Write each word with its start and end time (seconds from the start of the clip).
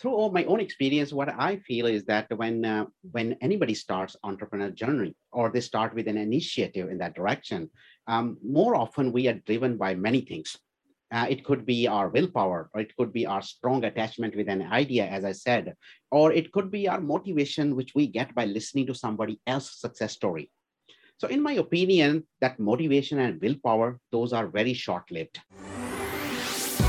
through 0.00 0.14
all 0.14 0.30
my 0.30 0.44
own 0.44 0.60
experience, 0.60 1.12
what 1.12 1.28
I 1.28 1.56
feel 1.58 1.86
is 1.86 2.04
that 2.04 2.26
when 2.36 2.64
uh, 2.64 2.86
when 3.12 3.36
anybody 3.42 3.74
starts 3.74 4.16
entrepreneur 4.24 4.70
journey 4.70 5.14
or 5.30 5.50
they 5.50 5.60
start 5.60 5.94
with 5.94 6.08
an 6.08 6.16
initiative 6.16 6.88
in 6.88 6.98
that 6.98 7.14
direction, 7.14 7.70
um, 8.06 8.38
more 8.42 8.74
often 8.74 9.12
we 9.12 9.28
are 9.28 9.42
driven 9.46 9.76
by 9.76 9.94
many 9.94 10.22
things. 10.22 10.56
Uh, 11.12 11.26
it 11.28 11.44
could 11.44 11.66
be 11.66 11.88
our 11.88 12.08
willpower, 12.08 12.70
or 12.72 12.80
it 12.80 12.96
could 12.96 13.12
be 13.12 13.26
our 13.26 13.42
strong 13.42 13.84
attachment 13.84 14.34
with 14.36 14.48
an 14.48 14.62
idea, 14.62 15.04
as 15.06 15.24
I 15.24 15.32
said, 15.32 15.74
or 16.12 16.32
it 16.32 16.52
could 16.52 16.70
be 16.70 16.88
our 16.88 17.00
motivation, 17.00 17.74
which 17.74 17.96
we 17.96 18.06
get 18.06 18.32
by 18.34 18.44
listening 18.44 18.86
to 18.86 18.94
somebody 18.94 19.40
else's 19.46 19.80
success 19.80 20.12
story. 20.12 20.50
So, 21.18 21.26
in 21.26 21.42
my 21.42 21.54
opinion, 21.54 22.26
that 22.40 22.58
motivation 22.58 23.18
and 23.18 23.40
willpower, 23.42 23.98
those 24.12 24.32
are 24.32 24.46
very 24.46 24.72
short 24.72 25.10
lived. 25.10 25.40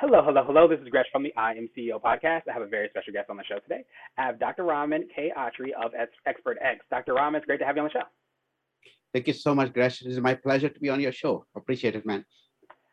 Hello, 0.00 0.22
hello, 0.24 0.44
hello. 0.46 0.68
This 0.68 0.78
is 0.78 0.86
Gresh 0.90 1.06
from 1.10 1.24
the 1.24 1.34
I 1.36 1.54
Am 1.54 1.68
CEO 1.76 2.00
podcast. 2.00 2.42
I 2.48 2.52
have 2.52 2.62
a 2.62 2.68
very 2.68 2.88
special 2.88 3.12
guest 3.12 3.30
on 3.30 3.36
the 3.36 3.42
show 3.42 3.58
today. 3.58 3.82
I 4.16 4.26
have 4.26 4.38
Dr. 4.38 4.62
Raman 4.62 5.08
K. 5.12 5.32
Attri 5.36 5.70
of 5.74 5.90
Expert 6.24 6.56
X. 6.62 6.84
Dr. 6.88 7.14
Raman, 7.14 7.38
it's 7.38 7.46
great 7.46 7.58
to 7.58 7.66
have 7.66 7.74
you 7.74 7.82
on 7.82 7.88
the 7.92 7.98
show. 7.98 8.06
Thank 9.12 9.26
you 9.26 9.32
so 9.32 9.56
much, 9.56 9.72
Gresh. 9.72 10.00
It 10.02 10.06
is 10.06 10.20
my 10.20 10.34
pleasure 10.34 10.68
to 10.68 10.78
be 10.78 10.88
on 10.88 11.00
your 11.00 11.10
show. 11.10 11.44
Appreciate 11.56 11.96
it, 11.96 12.06
man. 12.06 12.24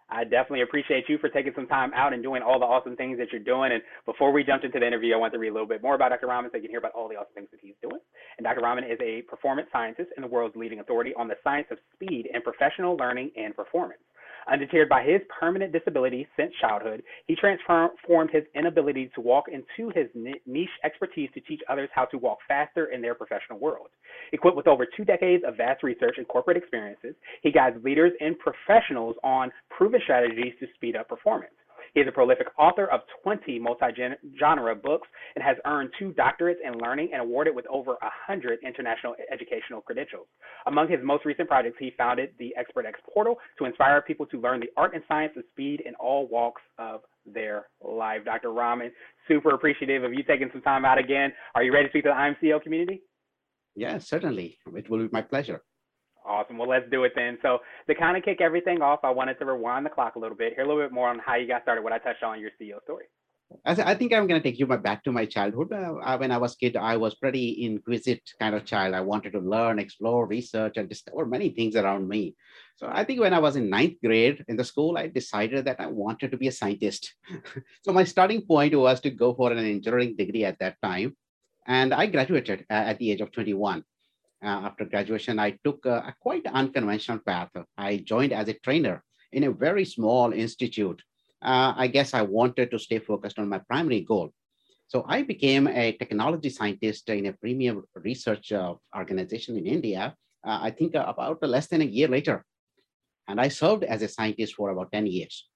I 0.09 0.23
definitely 0.23 0.61
appreciate 0.61 1.03
you 1.07 1.19
for 1.19 1.29
taking 1.29 1.51
some 1.55 1.67
time 1.67 1.91
out 1.93 2.13
and 2.13 2.23
doing 2.23 2.41
all 2.41 2.59
the 2.59 2.65
awesome 2.65 2.95
things 2.95 3.19
that 3.19 3.31
you're 3.31 3.39
doing. 3.43 3.71
And 3.71 3.83
before 4.07 4.31
we 4.31 4.43
jumped 4.43 4.65
into 4.65 4.79
the 4.79 4.87
interview, 4.87 5.13
I 5.13 5.17
want 5.17 5.33
to 5.33 5.39
read 5.39 5.49
a 5.49 5.53
little 5.53 5.67
bit 5.67 5.83
more 5.83 5.93
about 5.93 6.09
Dr. 6.09 6.25
Raman 6.25 6.49
so 6.49 6.57
you 6.57 6.63
can 6.63 6.71
hear 6.71 6.79
about 6.79 6.93
all 6.93 7.07
the 7.07 7.17
awesome 7.17 7.35
things 7.35 7.49
that 7.51 7.59
he's 7.61 7.75
doing. 7.83 8.01
And 8.39 8.45
Dr. 8.45 8.61
Raman 8.61 8.83
is 8.83 8.97
a 8.99 9.21
performance 9.23 9.67
scientist 9.71 10.09
and 10.15 10.23
the 10.23 10.27
world's 10.27 10.55
leading 10.55 10.79
authority 10.79 11.13
on 11.15 11.27
the 11.27 11.35
science 11.43 11.67
of 11.69 11.77
speed 11.93 12.29
in 12.33 12.41
professional 12.41 12.95
learning 12.97 13.29
and 13.37 13.55
performance. 13.55 14.01
Undeterred 14.51 14.89
by 14.89 15.01
his 15.03 15.21
permanent 15.39 15.73
disability 15.73 16.27
since 16.37 16.53
childhood, 16.61 17.01
he 17.25 17.35
transformed 17.35 18.29
his 18.31 18.43
inability 18.53 19.09
to 19.15 19.21
walk 19.21 19.45
into 19.47 19.91
his 19.97 20.07
niche 20.45 20.69
expertise 20.83 21.29
to 21.33 21.41
teach 21.41 21.61
others 21.67 21.89
how 21.93 22.05
to 22.05 22.17
walk 22.17 22.37
faster 22.47 22.85
in 22.85 23.01
their 23.01 23.15
professional 23.15 23.57
world. 23.57 23.87
Equipped 24.33 24.57
with 24.57 24.67
over 24.67 24.85
two 24.85 25.03
decades 25.03 25.43
of 25.47 25.57
vast 25.57 25.81
research 25.81 26.15
and 26.17 26.27
corporate 26.27 26.57
experiences, 26.57 27.15
he 27.41 27.51
guides 27.51 27.75
leaders 27.83 28.11
and 28.19 28.35
professionals 28.37 29.15
on 29.23 29.51
proven 29.69 29.99
strategies 30.03 30.53
to 30.59 30.67
speed 30.75 30.95
up 30.95 31.09
performance. 31.09 31.53
He 31.95 32.01
is 32.01 32.07
a 32.09 32.11
prolific 32.11 32.47
author 32.59 32.87
of 32.87 32.99
20 33.23 33.57
multi-genre 33.57 34.75
books 34.75 35.07
and 35.35 35.43
has 35.43 35.55
earned 35.65 35.91
two 35.97 36.13
doctorates 36.13 36.57
in 36.61 36.77
learning 36.77 37.11
and 37.13 37.21
awarded 37.21 37.55
with 37.55 37.65
over 37.67 37.91
100 38.01 38.59
international 38.67 39.15
educational 39.31 39.79
credentials. 39.79 40.27
Among 40.67 40.89
his 40.89 40.99
most 41.01 41.23
recent 41.23 41.47
projects, 41.47 41.77
he 41.79 41.93
founded 41.97 42.31
the 42.37 42.53
ExpertX 42.59 42.95
portal 43.11 43.37
to 43.57 43.65
inspire 43.65 44.01
people 44.01 44.25
to 44.25 44.41
learn 44.41 44.59
the 44.59 44.67
art 44.75 44.93
and 44.93 45.03
science 45.07 45.31
of 45.37 45.43
speed 45.51 45.83
in 45.85 45.95
all 45.95 46.27
walks 46.27 46.61
of 46.77 46.99
their 47.25 47.67
life. 47.81 48.25
Dr. 48.25 48.51
Raman, 48.51 48.91
super 49.29 49.51
appreciative 49.51 50.03
of 50.03 50.13
you 50.13 50.23
taking 50.23 50.49
some 50.51 50.61
time 50.63 50.83
out 50.83 50.97
again. 50.97 51.31
Are 51.55 51.63
you 51.63 51.73
ready 51.73 51.85
to 51.85 51.91
speak 51.91 52.03
to 52.03 52.09
the 52.09 52.15
I 52.15 52.27
Am 52.27 52.35
CEO 52.43 52.61
community? 52.61 53.03
Yes, 53.73 54.05
certainly. 54.05 54.57
It 54.75 54.89
will 54.89 54.99
be 54.99 55.09
my 55.13 55.21
pleasure. 55.21 55.63
Awesome. 56.25 56.57
Well, 56.57 56.69
let's 56.69 56.89
do 56.89 57.03
it 57.03 57.13
then. 57.15 57.37
So 57.41 57.59
to 57.87 57.95
kind 57.95 58.17
of 58.17 58.23
kick 58.23 58.41
everything 58.41 58.81
off, 58.81 59.01
I 59.03 59.11
wanted 59.11 59.37
to 59.39 59.45
rewind 59.45 59.85
the 59.85 59.91
clock 59.91 60.15
a 60.15 60.19
little 60.19 60.35
bit, 60.35 60.53
hear 60.55 60.63
a 60.63 60.67
little 60.67 60.81
bit 60.81 60.91
more 60.91 61.07
on 61.07 61.19
how 61.19 61.35
you 61.35 61.47
got 61.47 61.61
started, 61.61 61.83
what 61.83 61.93
I 61.93 61.99
touched 61.99 62.23
on 62.23 62.39
your 62.39 62.49
CEO 62.59 62.81
story. 62.83 63.05
I 63.63 63.93
think 63.93 64.11
I'm 64.11 64.27
going 64.27 64.41
to 64.41 64.43
take 64.43 64.59
you 64.59 64.65
back 64.65 65.03
to 65.03 65.11
my 65.11 65.25
childhood. 65.25 65.71
Uh, 65.71 66.17
when 66.17 66.31
I 66.31 66.37
was 66.37 66.55
kid, 66.55 66.75
I 66.75 66.97
was 66.97 67.13
pretty 67.13 67.63
inquisitive 67.63 68.21
kind 68.39 68.55
of 68.55 68.65
child. 68.65 68.95
I 68.95 69.01
wanted 69.01 69.33
to 69.33 69.39
learn, 69.39 69.77
explore, 69.77 70.25
research, 70.25 70.77
and 70.77 70.89
discover 70.89 71.27
many 71.27 71.49
things 71.49 71.75
around 71.75 72.07
me. 72.07 72.35
So 72.75 72.89
I 72.91 73.03
think 73.03 73.19
when 73.19 73.33
I 73.35 73.39
was 73.39 73.55
in 73.55 73.69
ninth 73.69 73.97
grade 74.03 74.43
in 74.47 74.57
the 74.57 74.63
school, 74.63 74.97
I 74.97 75.07
decided 75.07 75.65
that 75.65 75.79
I 75.79 75.87
wanted 75.87 76.31
to 76.31 76.37
be 76.37 76.47
a 76.47 76.51
scientist. 76.51 77.13
so 77.83 77.93
my 77.93 78.03
starting 78.03 78.41
point 78.41 78.75
was 78.75 78.99
to 79.01 79.11
go 79.11 79.35
for 79.35 79.51
an 79.51 79.59
engineering 79.59 80.15
degree 80.15 80.43
at 80.43 80.57
that 80.59 80.81
time. 80.81 81.15
And 81.67 81.93
I 81.93 82.07
graduated 82.07 82.65
at 82.69 82.97
the 82.97 83.11
age 83.11 83.21
of 83.21 83.31
21 83.31 83.79
uh, 83.79 83.81
after 84.47 84.85
graduation, 84.85 85.39
I 85.39 85.57
took 85.63 85.85
a, 85.85 85.97
a, 86.09 86.15
quite 86.19 86.45
unconventional 86.45 87.19
path. 87.19 87.49
I 87.77 87.97
joined 87.97 88.33
as 88.33 88.47
a 88.47 88.53
trainer 88.53 89.03
in 89.31 89.43
a 89.45 89.51
very 89.51 89.85
small 89.85 90.33
institute. 90.33 91.01
Uh, 91.41 91.73
I 91.75 91.87
guess 91.87 92.13
I 92.13 92.21
wanted 92.21 92.71
to 92.71 92.79
stay 92.79 92.99
focused 92.99 93.39
on 93.39 93.49
my 93.49 93.59
primary 93.59 94.01
goal. 94.01 94.31
So 94.87 95.05
I 95.07 95.23
became 95.23 95.67
a 95.67 95.93
technology 95.93 96.49
scientist 96.49 97.09
in 97.09 97.25
a 97.25 97.33
premier 97.33 97.81
research 97.95 98.51
uh, 98.51 98.75
organization 98.95 99.57
in 99.57 99.65
India, 99.65 100.15
uh, 100.45 100.59
I 100.61 100.69
think 100.69 100.93
about 100.93 101.41
less 101.41 101.67
than 101.67 101.81
a 101.81 101.85
year 101.85 102.07
later. 102.07 102.45
And 103.27 103.41
I 103.41 103.47
served 103.47 103.83
as 103.83 104.03
a 104.03 104.07
scientist 104.07 104.53
for 104.53 104.69
about 104.69 104.91
10 104.91 105.07
years. 105.07 105.47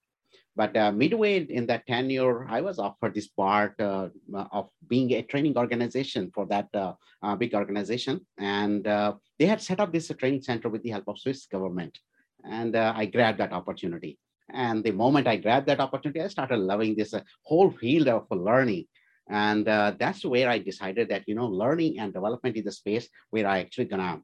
But 0.56 0.76
uh, 0.76 0.92
midway 0.92 1.44
in 1.44 1.66
that 1.66 1.86
tenure, 1.86 2.46
I 2.48 2.60
was 2.60 2.78
offered 2.78 3.14
this 3.14 3.28
part 3.28 3.80
uh, 3.80 4.08
of 4.52 4.68
being 4.88 5.12
a 5.12 5.22
training 5.22 5.56
organization 5.56 6.30
for 6.34 6.46
that 6.46 6.68
uh, 6.74 6.94
uh 7.22 7.36
big 7.36 7.54
organization. 7.54 8.26
And 8.38 8.86
uh, 8.86 9.14
they 9.38 9.46
had 9.46 9.60
set 9.60 9.80
up 9.80 9.92
this 9.92 10.10
training 10.18 10.42
center 10.42 10.68
with 10.68 10.82
the 10.82 10.90
help 10.90 11.04
of 11.08 11.18
Swiss 11.18 11.46
government. 11.46 11.98
And 12.44 12.74
uh, 12.74 12.92
I 12.96 13.06
grabbed 13.06 13.38
that 13.38 13.52
opportunity. 13.52 14.18
And 14.52 14.82
the 14.82 14.90
moment 14.90 15.28
I 15.28 15.36
grabbed 15.36 15.68
that 15.68 15.80
opportunity, 15.80 16.20
I 16.20 16.28
started 16.28 16.58
loving 16.58 16.96
this 16.96 17.14
whole 17.44 17.70
field 17.70 18.08
of 18.08 18.26
learning. 18.30 18.86
And 19.28 19.64
that's 19.64 20.24
where 20.24 20.48
I 20.48 20.58
decided 20.58 21.08
that, 21.10 21.22
you 21.28 21.36
know, 21.36 21.46
learning 21.46 22.00
and 22.00 22.12
development 22.12 22.56
is 22.56 22.64
the 22.64 22.72
space 22.72 23.08
where 23.30 23.46
I 23.46 23.60
actually 23.60 23.84
gonna 23.84 24.20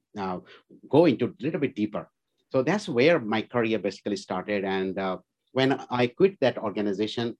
go 0.90 1.04
into 1.04 1.26
a 1.26 1.34
little 1.38 1.60
bit 1.60 1.76
deeper. 1.76 2.10
So 2.50 2.64
that's 2.64 2.88
where 2.88 3.20
my 3.20 3.42
career 3.42 3.78
basically 3.78 4.16
started. 4.16 4.64
And 4.64 4.98
when 5.56 5.72
I 5.88 6.08
quit 6.08 6.34
that 6.40 6.58
organization, 6.58 7.34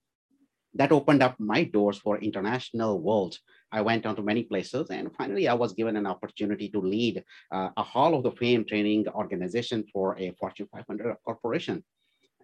that 0.73 0.91
opened 0.91 1.21
up 1.21 1.35
my 1.39 1.63
doors 1.63 1.99
for 1.99 2.17
international 2.17 2.99
world. 2.99 3.37
I 3.71 3.81
went 3.81 4.07
on 4.07 4.15
to 4.15 4.23
many 4.23 4.41
places, 4.41 4.89
and 4.89 5.15
finally, 5.15 5.47
I 5.47 5.53
was 5.53 5.73
given 5.73 5.95
an 5.95 6.07
opportunity 6.07 6.67
to 6.69 6.79
lead 6.79 7.23
uh, 7.51 7.69
a 7.77 7.83
Hall 7.83 8.15
of 8.15 8.23
the 8.23 8.31
Fame 8.31 8.65
training 8.65 9.07
organization 9.09 9.83
for 9.93 10.17
a 10.17 10.31
Fortune 10.39 10.67
500 10.71 11.15
corporation. 11.23 11.83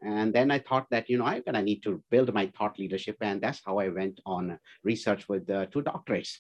And 0.04 0.32
then 0.32 0.52
I 0.52 0.60
thought 0.60 0.88
that 0.92 1.10
you 1.10 1.18
know 1.18 1.26
I'm 1.26 1.42
gonna 1.44 1.64
need 1.64 1.82
to 1.86 2.04
build 2.12 2.32
my 2.32 2.46
thought 2.56 2.78
leadership, 2.78 3.18
and 3.22 3.42
that's 3.42 3.62
how 3.66 3.80
I 3.80 3.88
went 3.90 4.22
on 4.28 4.60
research 4.84 5.28
with 5.28 5.50
uh, 5.50 5.66
two 5.74 5.82
doctorates. 5.82 6.34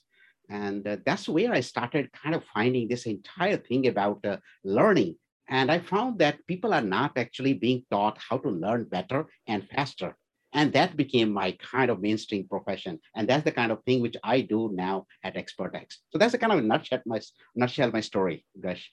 And 0.49 0.87
uh, 0.87 0.97
that's 1.07 1.27
where 1.27 1.51
I 1.51 1.61
started 1.61 2.13
kind 2.21 2.35
of 2.35 2.43
finding 2.53 2.87
this 2.87 3.07
entire 3.07 3.57
thing 3.57 3.87
about 3.87 4.23
uh, 4.25 4.37
learning 4.63 5.15
and 5.49 5.71
I 5.71 5.79
found 5.79 6.19
that 6.19 6.45
people 6.47 6.73
are 6.73 6.81
not 6.81 7.17
actually 7.17 7.53
being 7.53 7.85
taught 7.91 8.17
how 8.17 8.37
to 8.37 8.49
learn 8.49 8.85
better 8.85 9.27
and 9.47 9.67
faster. 9.69 10.15
And 10.53 10.71
that 10.73 10.95
became 10.95 11.33
my 11.33 11.53
kind 11.53 11.89
of 11.89 11.99
mainstream 11.99 12.47
profession. 12.47 12.99
And 13.15 13.27
that's 13.27 13.43
the 13.43 13.51
kind 13.51 13.71
of 13.71 13.83
thing 13.83 14.01
which 14.01 14.15
I 14.23 14.41
do 14.41 14.69
now 14.73 15.07
at 15.23 15.35
ExpertX. 15.35 15.95
So 16.11 16.17
that's 16.19 16.35
a 16.35 16.37
kind 16.37 16.53
of 16.53 16.63
nutshell 16.63 17.01
my, 17.05 17.19
nutshell 17.55 17.91
my 17.91 18.01
story, 18.01 18.45
Gresh. 18.59 18.91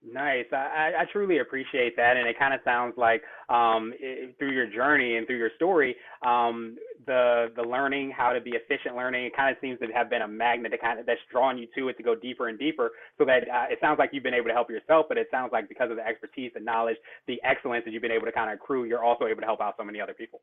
Nice. 0.00 0.44
I, 0.52 0.92
I 0.96 1.04
truly 1.12 1.38
appreciate 1.38 1.96
that, 1.96 2.16
and 2.16 2.28
it 2.28 2.38
kind 2.38 2.54
of 2.54 2.60
sounds 2.64 2.94
like 2.96 3.20
um, 3.48 3.92
it, 3.98 4.36
through 4.38 4.52
your 4.52 4.66
journey 4.70 5.16
and 5.16 5.26
through 5.26 5.38
your 5.38 5.50
story, 5.56 5.96
um, 6.24 6.76
the 7.06 7.50
the 7.56 7.62
learning 7.62 8.12
how 8.16 8.32
to 8.32 8.40
be 8.40 8.52
efficient 8.52 8.94
learning, 8.94 9.24
it 9.26 9.36
kind 9.36 9.50
of 9.50 9.60
seems 9.60 9.80
to 9.80 9.86
have 9.92 10.08
been 10.08 10.22
a 10.22 10.28
magnet 10.28 10.70
to 10.70 10.78
kind 10.78 11.00
of 11.00 11.06
that's 11.06 11.20
drawn 11.32 11.58
you 11.58 11.66
to 11.76 11.88
it 11.88 11.96
to 11.96 12.04
go 12.04 12.14
deeper 12.14 12.46
and 12.46 12.60
deeper. 12.60 12.92
So 13.18 13.24
that 13.24 13.48
uh, 13.48 13.66
it 13.70 13.78
sounds 13.80 13.98
like 13.98 14.10
you've 14.12 14.22
been 14.22 14.34
able 14.34 14.46
to 14.46 14.54
help 14.54 14.70
yourself, 14.70 15.06
but 15.08 15.18
it 15.18 15.26
sounds 15.32 15.50
like 15.52 15.68
because 15.68 15.90
of 15.90 15.96
the 15.96 16.06
expertise, 16.06 16.52
the 16.54 16.60
knowledge, 16.60 16.96
the 17.26 17.40
excellence 17.42 17.84
that 17.84 17.90
you've 17.90 18.02
been 18.02 18.12
able 18.12 18.26
to 18.26 18.32
kind 18.32 18.50
of 18.50 18.54
accrue, 18.54 18.84
you're 18.84 19.02
also 19.02 19.26
able 19.26 19.40
to 19.40 19.46
help 19.46 19.60
out 19.60 19.74
so 19.76 19.84
many 19.84 20.00
other 20.00 20.14
people. 20.14 20.40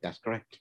That's 0.00 0.18
correct. 0.18 0.60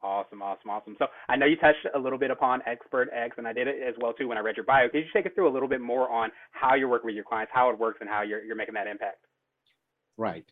Awesome, 0.00 0.42
awesome, 0.42 0.70
awesome. 0.70 0.96
So 0.98 1.06
I 1.28 1.36
know 1.36 1.46
you 1.46 1.56
touched 1.56 1.84
a 1.94 1.98
little 1.98 2.18
bit 2.18 2.30
upon 2.30 2.60
Expert 2.66 3.08
X, 3.12 3.34
and 3.36 3.48
I 3.48 3.52
did 3.52 3.66
it 3.66 3.76
as 3.86 3.94
well 4.00 4.12
too 4.12 4.28
when 4.28 4.38
I 4.38 4.40
read 4.42 4.56
your 4.56 4.64
bio. 4.64 4.88
Could 4.88 4.98
you 4.98 5.04
take 5.12 5.26
us 5.26 5.32
through 5.34 5.48
a 5.48 5.52
little 5.52 5.68
bit 5.68 5.80
more 5.80 6.08
on 6.08 6.30
how 6.52 6.74
you're 6.76 6.88
working 6.88 7.06
with 7.06 7.16
your 7.16 7.24
clients, 7.24 7.50
how 7.52 7.68
it 7.70 7.78
works, 7.78 7.98
and 8.00 8.08
how 8.08 8.22
you're 8.22 8.42
you're 8.44 8.56
making 8.56 8.74
that 8.74 8.86
impact? 8.86 9.18
Right. 10.16 10.44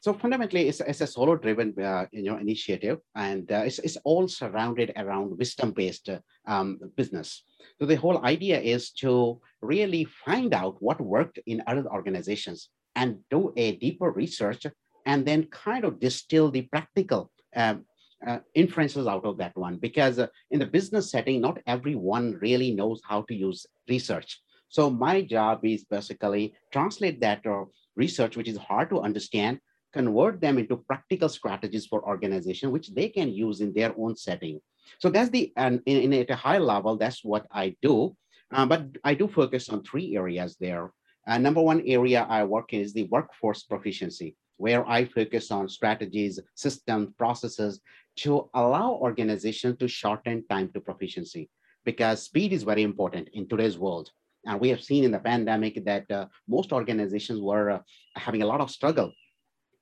So 0.00 0.12
fundamentally, 0.12 0.68
it's, 0.68 0.80
it's 0.80 1.00
a 1.00 1.06
solo-driven 1.06 1.74
uh, 1.82 2.06
you 2.12 2.22
know 2.22 2.36
initiative, 2.36 2.98
and 3.16 3.50
uh, 3.50 3.62
it's 3.66 3.80
it's 3.80 3.96
all 4.04 4.28
surrounded 4.28 4.92
around 4.96 5.36
wisdom-based 5.36 6.10
um, 6.46 6.78
business. 6.94 7.42
So 7.80 7.86
the 7.86 7.96
whole 7.96 8.24
idea 8.24 8.60
is 8.60 8.90
to 9.02 9.40
really 9.60 10.04
find 10.04 10.54
out 10.54 10.76
what 10.80 11.00
worked 11.00 11.40
in 11.46 11.64
other 11.66 11.86
organizations 11.90 12.68
and 12.94 13.18
do 13.28 13.52
a 13.56 13.76
deeper 13.76 14.10
research, 14.12 14.66
and 15.04 15.26
then 15.26 15.44
kind 15.46 15.84
of 15.84 15.98
distill 15.98 16.52
the 16.52 16.62
practical 16.62 17.32
um, 17.56 17.86
uh, 18.26 18.38
inferences 18.54 19.06
out 19.06 19.24
of 19.24 19.36
that 19.38 19.56
one 19.56 19.76
because 19.76 20.18
uh, 20.18 20.26
in 20.50 20.58
the 20.58 20.66
business 20.66 21.10
setting, 21.10 21.40
not 21.40 21.58
everyone 21.66 22.38
really 22.40 22.72
knows 22.72 23.00
how 23.08 23.22
to 23.22 23.34
use 23.34 23.66
research. 23.88 24.40
So 24.68 24.90
my 24.90 25.22
job 25.22 25.64
is 25.64 25.84
basically 25.84 26.54
translate 26.72 27.20
that 27.20 27.46
uh, 27.46 27.64
research, 27.96 28.36
which 28.36 28.48
is 28.48 28.56
hard 28.56 28.90
to 28.90 29.00
understand, 29.00 29.60
convert 29.92 30.40
them 30.40 30.58
into 30.58 30.76
practical 30.76 31.28
strategies 31.28 31.86
for 31.86 32.06
organization, 32.06 32.72
which 32.72 32.92
they 32.92 33.08
can 33.08 33.30
use 33.30 33.60
in 33.60 33.72
their 33.72 33.94
own 33.96 34.16
setting. 34.16 34.60
So 34.98 35.08
that's 35.10 35.30
the, 35.30 35.52
and 35.56 35.80
in, 35.86 36.12
in 36.12 36.12
at 36.14 36.30
a 36.30 36.36
high 36.36 36.58
level, 36.58 36.96
that's 36.96 37.24
what 37.24 37.46
I 37.52 37.76
do. 37.82 38.16
Uh, 38.52 38.66
but 38.66 38.86
I 39.04 39.14
do 39.14 39.28
focus 39.28 39.68
on 39.68 39.82
three 39.82 40.16
areas 40.16 40.56
there. 40.60 40.90
Uh, 41.26 41.38
number 41.38 41.62
one 41.62 41.82
area 41.86 42.26
I 42.28 42.44
work 42.44 42.72
in 42.72 42.80
is 42.80 42.92
the 42.92 43.04
workforce 43.04 43.62
proficiency, 43.62 44.36
where 44.58 44.86
I 44.88 45.06
focus 45.06 45.50
on 45.50 45.68
strategies, 45.68 46.38
systems, 46.54 47.10
processes 47.16 47.80
to 48.16 48.48
allow 48.54 48.92
organizations 48.92 49.78
to 49.78 49.88
shorten 49.88 50.44
time 50.48 50.70
to 50.72 50.80
proficiency 50.80 51.48
because 51.84 52.22
speed 52.22 52.52
is 52.52 52.62
very 52.62 52.82
important 52.82 53.28
in 53.32 53.48
today's 53.48 53.78
world. 53.78 54.10
And 54.46 54.60
we 54.60 54.68
have 54.68 54.82
seen 54.82 55.04
in 55.04 55.10
the 55.10 55.18
pandemic 55.18 55.84
that 55.84 56.10
uh, 56.10 56.26
most 56.48 56.72
organizations 56.72 57.40
were 57.40 57.70
uh, 57.70 57.78
having 58.16 58.42
a 58.42 58.46
lot 58.46 58.60
of 58.60 58.70
struggle 58.70 59.12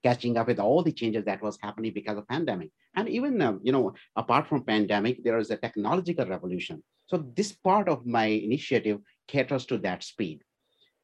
catching 0.03 0.37
up 0.37 0.49
with 0.49 0.59
all 0.59 0.83
the 0.83 0.93
changes 0.93 1.25
that 1.25 1.43
was 1.43 1.59
happening 1.63 1.93
because 1.93 2.19
of 2.19 2.27
pandemic. 2.29 2.71
And 2.97 3.09
even, 3.09 3.41
um, 3.41 3.61
you 3.63 3.73
know, 3.73 3.95
apart 4.17 4.49
from 4.49 4.65
pandemic, 4.65 5.23
there 5.23 5.39
is 5.39 5.51
a 5.51 5.57
technological 5.57 6.27
revolution. 6.27 6.83
So 7.07 7.25
this 7.37 7.53
part 7.53 7.89
of 7.89 8.07
my 8.07 8.27
initiative 8.27 8.99
caters 9.29 9.67
to 9.67 9.79
that 9.79 10.03
speed. 10.03 10.43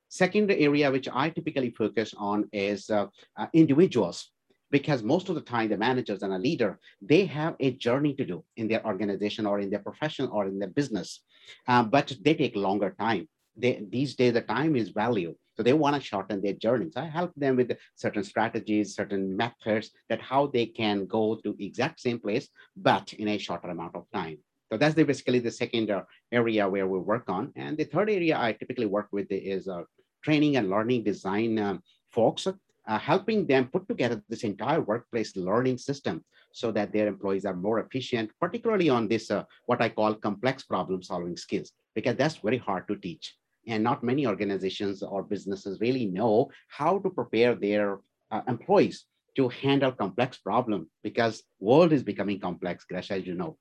Second 0.09 0.51
area 0.51 0.91
which 0.91 1.09
I 1.13 1.31
typically 1.31 1.71
focus 1.71 2.15
on 2.17 2.49
is 2.53 2.91
uh, 2.91 3.07
uh, 3.37 3.47
individuals 3.53 4.31
because 4.70 5.03
most 5.03 5.29
of 5.29 5.35
the 5.35 5.41
time 5.41 5.69
the 5.69 5.76
managers 5.76 6.23
and 6.23 6.32
a 6.32 6.38
leader 6.38 6.79
they 7.00 7.25
have 7.26 7.55
a 7.61 7.73
journey 7.73 8.15
to 8.15 8.25
do 8.25 8.44
in 8.56 8.69
their 8.69 8.85
organization 8.87 9.47
or 9.47 9.61
in 9.61 9.70
their 9.70 9.81
profession 9.81 10.29
or 10.29 10.47
in 10.47 10.59
their 10.59 10.69
business. 10.69 11.23
Uh, 11.67 11.82
but 11.82 12.12
they 12.25 12.35
take 12.35 12.56
longer 12.56 12.94
time. 12.99 13.29
They, 13.56 13.82
these 13.91 14.15
days 14.15 14.35
the 14.35 14.43
time 14.43 14.76
is 14.76 14.91
value. 14.91 15.35
So 15.56 15.62
they 15.65 15.73
want 15.73 15.97
to 15.97 16.03
shorten 16.03 16.41
their 16.41 16.53
journeys. 16.53 16.97
I 16.97 17.06
help 17.06 17.32
them 17.37 17.56
with 17.56 17.76
certain 17.97 18.23
strategies 18.23 18.94
certain 18.94 19.37
methods 19.37 19.91
that 20.09 20.20
how 20.20 20.47
they 20.47 20.67
can 20.67 21.06
go 21.06 21.41
to 21.43 21.56
exact 21.59 22.00
same 22.00 22.20
place 22.20 22.49
but 22.76 23.12
in 23.15 23.29
a 23.29 23.38
shorter 23.38 23.69
amount 23.70 23.97
of 23.97 24.05
time. 24.12 24.38
So 24.70 24.76
that's 24.76 24.94
the, 24.94 25.05
basically 25.05 25.38
the 25.38 25.50
second 25.50 25.91
uh, 25.91 26.03
area 26.31 26.69
where 26.69 26.87
we 26.87 26.99
work 26.99 27.25
on. 27.29 27.53
And 27.56 27.76
the 27.76 27.85
third 27.85 28.11
area 28.11 28.38
i 28.38 28.53
typically 28.53 28.87
work 28.87 29.09
with 29.12 29.26
is 29.31 29.67
uh, 29.67 29.82
training 30.23 30.56
and 30.56 30.69
learning 30.69 31.05
design 31.05 31.59
um, 31.59 31.82
folks 32.11 32.47
uh, 32.88 32.99
helping 32.99 33.46
them 33.46 33.69
put 33.69 33.87
together 33.87 34.23
this 34.29 34.44
entire 34.44 34.81
workplace 34.81 35.37
learning 35.37 35.79
system 35.79 36.25
so 36.52 36.73
that 36.73 36.93
their 36.93 37.06
employees 37.06 37.44
are 37.44 37.55
more 37.55 37.81
efficient, 37.81 38.31
particularly 38.40 38.88
on 38.88 39.06
this, 39.06 39.31
uh, 39.31 39.44
what 39.67 39.82
I 39.82 39.90
call 39.90 40.14
complex 40.14 40.64
problem 40.64 41.02
solving 41.02 41.37
skills, 41.37 41.73
because 41.94 42.17
that's 42.17 42.37
very 42.37 42.56
hard 42.56 42.88
to 42.88 42.96
teach. 42.96 43.37
And 43.67 43.85
not 43.85 44.02
many 44.02 44.26
organizations 44.26 45.02
or 45.02 45.23
businesses 45.23 45.81
really 45.81 46.06
know 46.06 46.50
how 46.69 46.99
to 47.00 47.11
prepare 47.11 47.55
their 47.55 48.00
uh, 48.31 48.40
employees 48.49 49.05
to 49.37 49.49
handle 49.50 49.93
complex 49.93 50.38
problem 50.38 50.88
because 51.02 51.43
world 51.61 51.93
is 51.93 52.02
becoming 52.02 52.41
complex, 52.41 52.84
Gresh, 52.84 53.11
as 53.11 53.26
you 53.26 53.34
know. 53.34 53.58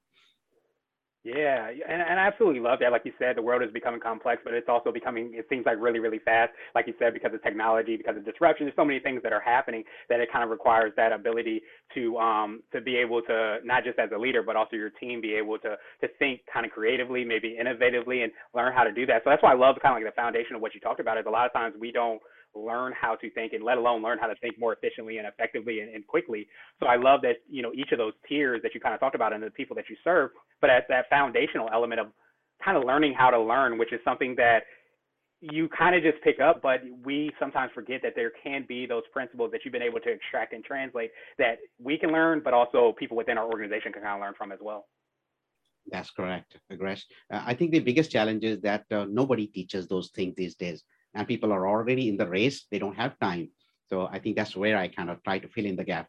Yeah, 1.27 1.67
and, 1.67 2.01
and 2.01 2.19
I 2.21 2.27
absolutely 2.27 2.61
love 2.61 2.79
that. 2.79 2.93
Like 2.93 3.01
you 3.03 3.11
said, 3.19 3.35
the 3.35 3.41
world 3.41 3.61
is 3.61 3.69
becoming 3.73 3.99
complex, 3.99 4.41
but 4.45 4.53
it's 4.53 4.69
also 4.69 4.93
becoming, 4.93 5.31
it 5.33 5.45
seems 5.49 5.65
like 5.65 5.75
really, 5.77 5.99
really 5.99 6.19
fast. 6.19 6.53
Like 6.73 6.87
you 6.87 6.93
said, 6.99 7.13
because 7.13 7.33
of 7.33 7.43
technology, 7.43 7.97
because 7.97 8.15
of 8.15 8.23
disruption, 8.23 8.65
there's 8.65 8.77
so 8.77 8.85
many 8.85 9.01
things 9.01 9.21
that 9.23 9.33
are 9.33 9.41
happening 9.41 9.83
that 10.07 10.21
it 10.21 10.31
kind 10.31 10.41
of 10.41 10.49
requires 10.49 10.93
that 10.95 11.11
ability 11.11 11.63
to 11.95 12.17
um 12.17 12.63
to 12.71 12.79
be 12.79 12.95
able 12.95 13.21
to 13.23 13.57
not 13.65 13.83
just 13.83 13.99
as 13.99 14.09
a 14.15 14.17
leader, 14.17 14.41
but 14.41 14.55
also 14.55 14.77
your 14.77 14.89
team 14.89 15.19
be 15.19 15.33
able 15.33 15.57
to 15.59 15.75
to 15.99 16.07
think 16.17 16.41
kind 16.51 16.65
of 16.65 16.71
creatively, 16.71 17.25
maybe 17.25 17.57
innovatively, 17.61 18.23
and 18.23 18.31
learn 18.55 18.71
how 18.71 18.85
to 18.85 18.93
do 18.93 19.05
that. 19.05 19.21
So 19.25 19.29
that's 19.29 19.43
why 19.43 19.51
I 19.51 19.55
love 19.55 19.75
kind 19.83 19.97
of 19.97 20.01
like 20.01 20.13
the 20.13 20.15
foundation 20.15 20.55
of 20.55 20.61
what 20.61 20.73
you 20.75 20.79
talked 20.79 21.01
about. 21.01 21.17
Is 21.17 21.25
a 21.27 21.29
lot 21.29 21.45
of 21.45 21.51
times 21.51 21.75
we 21.77 21.91
don't 21.91 22.21
learn 22.65 22.93
how 22.99 23.15
to 23.15 23.29
think 23.31 23.53
and 23.53 23.63
let 23.63 23.77
alone 23.77 24.01
learn 24.01 24.17
how 24.19 24.27
to 24.27 24.35
think 24.35 24.59
more 24.59 24.73
efficiently 24.73 25.17
and 25.17 25.27
effectively 25.27 25.81
and, 25.81 25.93
and, 25.93 26.05
quickly. 26.07 26.47
So 26.79 26.87
I 26.87 26.95
love 26.95 27.21
that, 27.21 27.37
you 27.49 27.61
know, 27.61 27.71
each 27.73 27.91
of 27.91 27.97
those 27.97 28.13
tiers 28.27 28.61
that 28.63 28.73
you 28.73 28.81
kind 28.81 28.93
of 28.93 28.99
talked 28.99 29.15
about 29.15 29.33
and 29.33 29.43
the 29.43 29.51
people 29.51 29.75
that 29.75 29.89
you 29.89 29.95
serve, 30.03 30.31
but 30.61 30.69
at 30.69 30.87
that 30.89 31.09
foundational 31.09 31.69
element 31.71 32.01
of 32.01 32.07
kind 32.63 32.77
of 32.77 32.83
learning 32.83 33.13
how 33.13 33.29
to 33.29 33.39
learn, 33.39 33.77
which 33.77 33.93
is 33.93 33.99
something 34.03 34.35
that 34.35 34.63
you 35.41 35.69
kind 35.69 35.95
of 35.95 36.01
just 36.01 36.21
pick 36.23 36.39
up, 36.39 36.61
but 36.61 36.81
we 37.03 37.31
sometimes 37.39 37.71
forget 37.73 38.01
that 38.01 38.13
there 38.15 38.31
can 38.43 38.65
be 38.67 38.85
those 38.85 39.03
principles 39.13 39.51
that 39.51 39.61
you've 39.63 39.71
been 39.71 39.83
able 39.83 39.99
to 39.99 40.09
extract 40.09 40.53
and 40.53 40.63
translate 40.63 41.11
that 41.37 41.59
we 41.79 41.97
can 41.97 42.11
learn, 42.11 42.41
but 42.43 42.53
also 42.53 42.95
people 42.97 43.15
within 43.15 43.37
our 43.37 43.45
organization 43.45 43.93
can 43.93 44.01
kind 44.01 44.15
of 44.15 44.21
learn 44.21 44.33
from 44.37 44.51
as 44.51 44.59
well. 44.61 44.87
That's 45.89 46.09
correct, 46.09 46.57
Agresh. 46.71 47.03
Uh, 47.31 47.43
I 47.45 47.53
think 47.53 47.71
the 47.71 47.79
biggest 47.79 48.11
challenge 48.11 48.43
is 48.43 48.59
that 48.61 48.85
uh, 48.91 49.05
nobody 49.09 49.47
teaches 49.47 49.87
those 49.87 50.09
things 50.09 50.35
these 50.35 50.55
days 50.55 50.83
and 51.13 51.27
people 51.27 51.51
are 51.51 51.67
already 51.67 52.09
in 52.09 52.17
the 52.17 52.27
race, 52.27 52.65
they 52.71 52.79
don't 52.79 52.95
have 52.95 53.19
time. 53.19 53.49
So 53.89 54.07
I 54.07 54.19
think 54.19 54.35
that's 54.35 54.55
where 54.55 54.77
I 54.77 54.87
kind 54.87 55.09
of 55.09 55.23
try 55.23 55.39
to 55.39 55.47
fill 55.47 55.65
in 55.65 55.75
the 55.75 55.83
gap. 55.83 56.07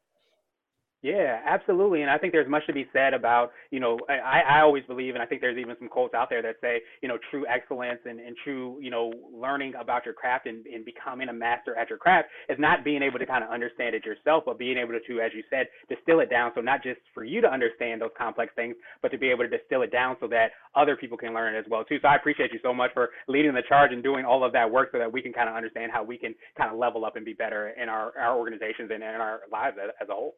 Yeah, 1.01 1.39
absolutely. 1.47 2.03
And 2.03 2.11
I 2.11 2.19
think 2.19 2.33
there's 2.33 2.49
much 2.51 2.67
to 2.67 2.73
be 2.73 2.85
said 2.93 3.15
about, 3.15 3.53
you 3.71 3.79
know, 3.79 4.01
I, 4.09 4.41
I 4.41 4.61
always 4.63 4.83
believe, 4.89 5.15
and 5.15 5.23
I 5.23 5.27
think 5.27 5.41
there's 5.41 5.57
even 5.57 5.77
some 5.79 5.89
quotes 5.89 6.13
out 6.13 6.29
there 6.29 6.43
that 6.43 6.57
say, 6.61 6.81
you 7.03 7.09
know, 7.09 7.19
true 7.31 7.47
excellence 7.49 8.01
and, 8.05 8.19
and 8.19 8.37
true, 8.43 8.79
you 8.81 8.91
know, 8.91 9.13
learning 9.33 9.75
about 9.81 10.05
your 10.05 10.15
craft 10.15 10.47
and, 10.49 10.67
and 10.67 10.85
becoming 10.85 11.29
a 11.29 11.33
master 11.33 11.77
at 11.77 11.89
your 11.89 11.99
craft 11.99 12.31
is 12.49 12.59
not 12.59 12.83
being 12.83 13.01
able 13.01 13.21
to 13.21 13.27
kind 13.27 13.45
of 13.45 13.51
understand 13.51 13.95
it 13.95 14.05
yourself, 14.05 14.43
but 14.45 14.59
being 14.59 14.77
able 14.77 14.91
to, 14.91 15.21
as 15.21 15.31
you 15.37 15.45
said, 15.49 15.69
distill 15.89 16.19
it 16.19 16.31
down. 16.31 16.51
So 16.57 16.61
not 16.63 16.83
just 16.83 16.99
for 17.15 17.23
you 17.23 17.41
to 17.43 17.49
understand 17.49 18.03
those 18.03 18.11
complex 18.19 18.53
things, 18.57 18.75
but 19.01 19.13
to 19.13 19.19
be 19.19 19.31
able 19.31 19.45
to 19.49 19.57
distill 19.57 19.83
it 19.83 19.93
down 19.93 20.17
so 20.19 20.27
that 20.29 20.51
other 20.75 20.97
people 20.97 21.17
can 21.17 21.33
learn 21.33 21.55
as 21.55 21.65
well 21.71 21.85
too. 21.85 21.99
So 22.03 22.09
I 22.09 22.17
appreciate 22.17 22.53
you 22.53 22.59
so 22.61 22.75
much 22.75 22.91
for 22.93 23.11
leading 23.29 23.55
the 23.55 23.63
charge 23.69 23.93
and 23.93 24.03
doing 24.03 24.25
all 24.25 24.43
of 24.43 24.53
that 24.53 24.69
work 24.69 24.89
so 24.91 24.99
that 24.99 25.13
we 25.13 25.23
can 25.23 25.33
kind 25.33 25.49
of 25.49 25.55
understand 25.55 25.93
how 25.93 26.03
we 26.03 26.19
can 26.19 26.35
kind 26.57 26.73
of 26.73 26.77
level 26.77 27.05
up 27.05 27.15
and 27.15 27.25
be 27.25 27.35
better 27.35 27.69
in 27.81 27.89
our, 27.89 28.11
our 28.19 28.37
organizations 28.37 28.91
and 28.93 29.01
in 29.01 29.21
our 29.21 29.43
lives 29.53 29.77
as 29.79 30.09
a 30.09 30.13
whole. 30.13 30.35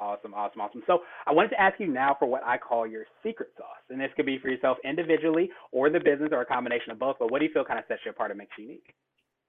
Awesome, 0.00 0.32
awesome, 0.32 0.60
awesome. 0.60 0.82
So 0.86 1.00
I 1.26 1.32
wanted 1.32 1.50
to 1.50 1.60
ask 1.60 1.80
you 1.80 1.88
now 1.88 2.16
for 2.18 2.26
what 2.26 2.44
I 2.44 2.56
call 2.56 2.86
your 2.86 3.04
secret 3.24 3.50
sauce. 3.56 3.66
And 3.90 4.00
this 4.00 4.10
could 4.16 4.26
be 4.26 4.38
for 4.38 4.48
yourself 4.48 4.78
individually 4.84 5.50
or 5.72 5.90
the 5.90 5.98
business 5.98 6.28
or 6.30 6.40
a 6.40 6.46
combination 6.46 6.92
of 6.92 6.98
both. 6.98 7.16
But 7.18 7.30
what 7.32 7.40
do 7.40 7.46
you 7.46 7.52
feel 7.52 7.64
kind 7.64 7.78
of 7.78 7.84
sets 7.88 8.02
you 8.04 8.12
apart 8.12 8.30
and 8.30 8.38
makes 8.38 8.52
you 8.56 8.64
unique? 8.64 8.94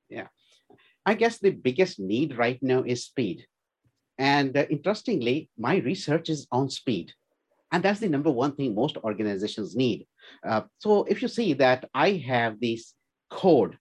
Yeah. 0.09 0.27
I 1.05 1.13
guess 1.13 1.37
the 1.37 1.51
biggest 1.51 1.99
need 1.99 2.37
right 2.37 2.57
now 2.61 2.83
is 2.83 3.05
speed. 3.05 3.45
And 4.17 4.55
uh, 4.57 4.65
interestingly, 4.69 5.49
my 5.57 5.77
research 5.77 6.29
is 6.29 6.47
on 6.51 6.69
speed. 6.69 7.13
And 7.71 7.83
that's 7.83 7.99
the 7.99 8.09
number 8.09 8.31
one 8.31 8.55
thing 8.55 8.73
most 8.73 8.97
organizations 8.97 9.75
need. 9.75 10.07
Uh, 10.45 10.61
so 10.79 11.03
if 11.03 11.21
you 11.21 11.27
see 11.27 11.53
that 11.53 11.87
I 11.93 12.23
have 12.27 12.59
this 12.59 12.93
code 13.29 13.77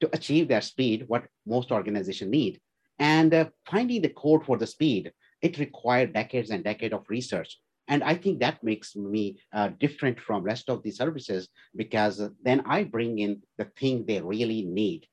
to 0.00 0.10
achieve 0.12 0.48
that 0.48 0.64
speed, 0.64 1.04
what 1.08 1.24
most 1.46 1.72
organizations 1.72 2.30
need, 2.30 2.60
and 2.98 3.32
uh, 3.32 3.46
finding 3.70 4.02
the 4.02 4.10
code 4.10 4.44
for 4.44 4.58
the 4.58 4.66
speed 4.66 5.12
it 5.42 5.58
required 5.58 6.12
decades 6.12 6.50
and 6.50 6.64
decades 6.64 6.94
of 6.94 7.08
research. 7.08 7.58
And 7.88 8.04
I 8.04 8.14
think 8.14 8.38
that 8.38 8.62
makes 8.62 8.94
me 8.94 9.40
uh, 9.52 9.70
different 9.80 10.20
from 10.20 10.44
rest 10.44 10.70
of 10.70 10.82
the 10.82 10.92
services 10.92 11.48
because 11.74 12.22
then 12.42 12.62
I 12.64 12.84
bring 12.84 13.18
in 13.18 13.42
the 13.58 13.64
thing 13.64 14.04
they 14.06 14.20
really 14.20 14.62
need. 14.62 15.06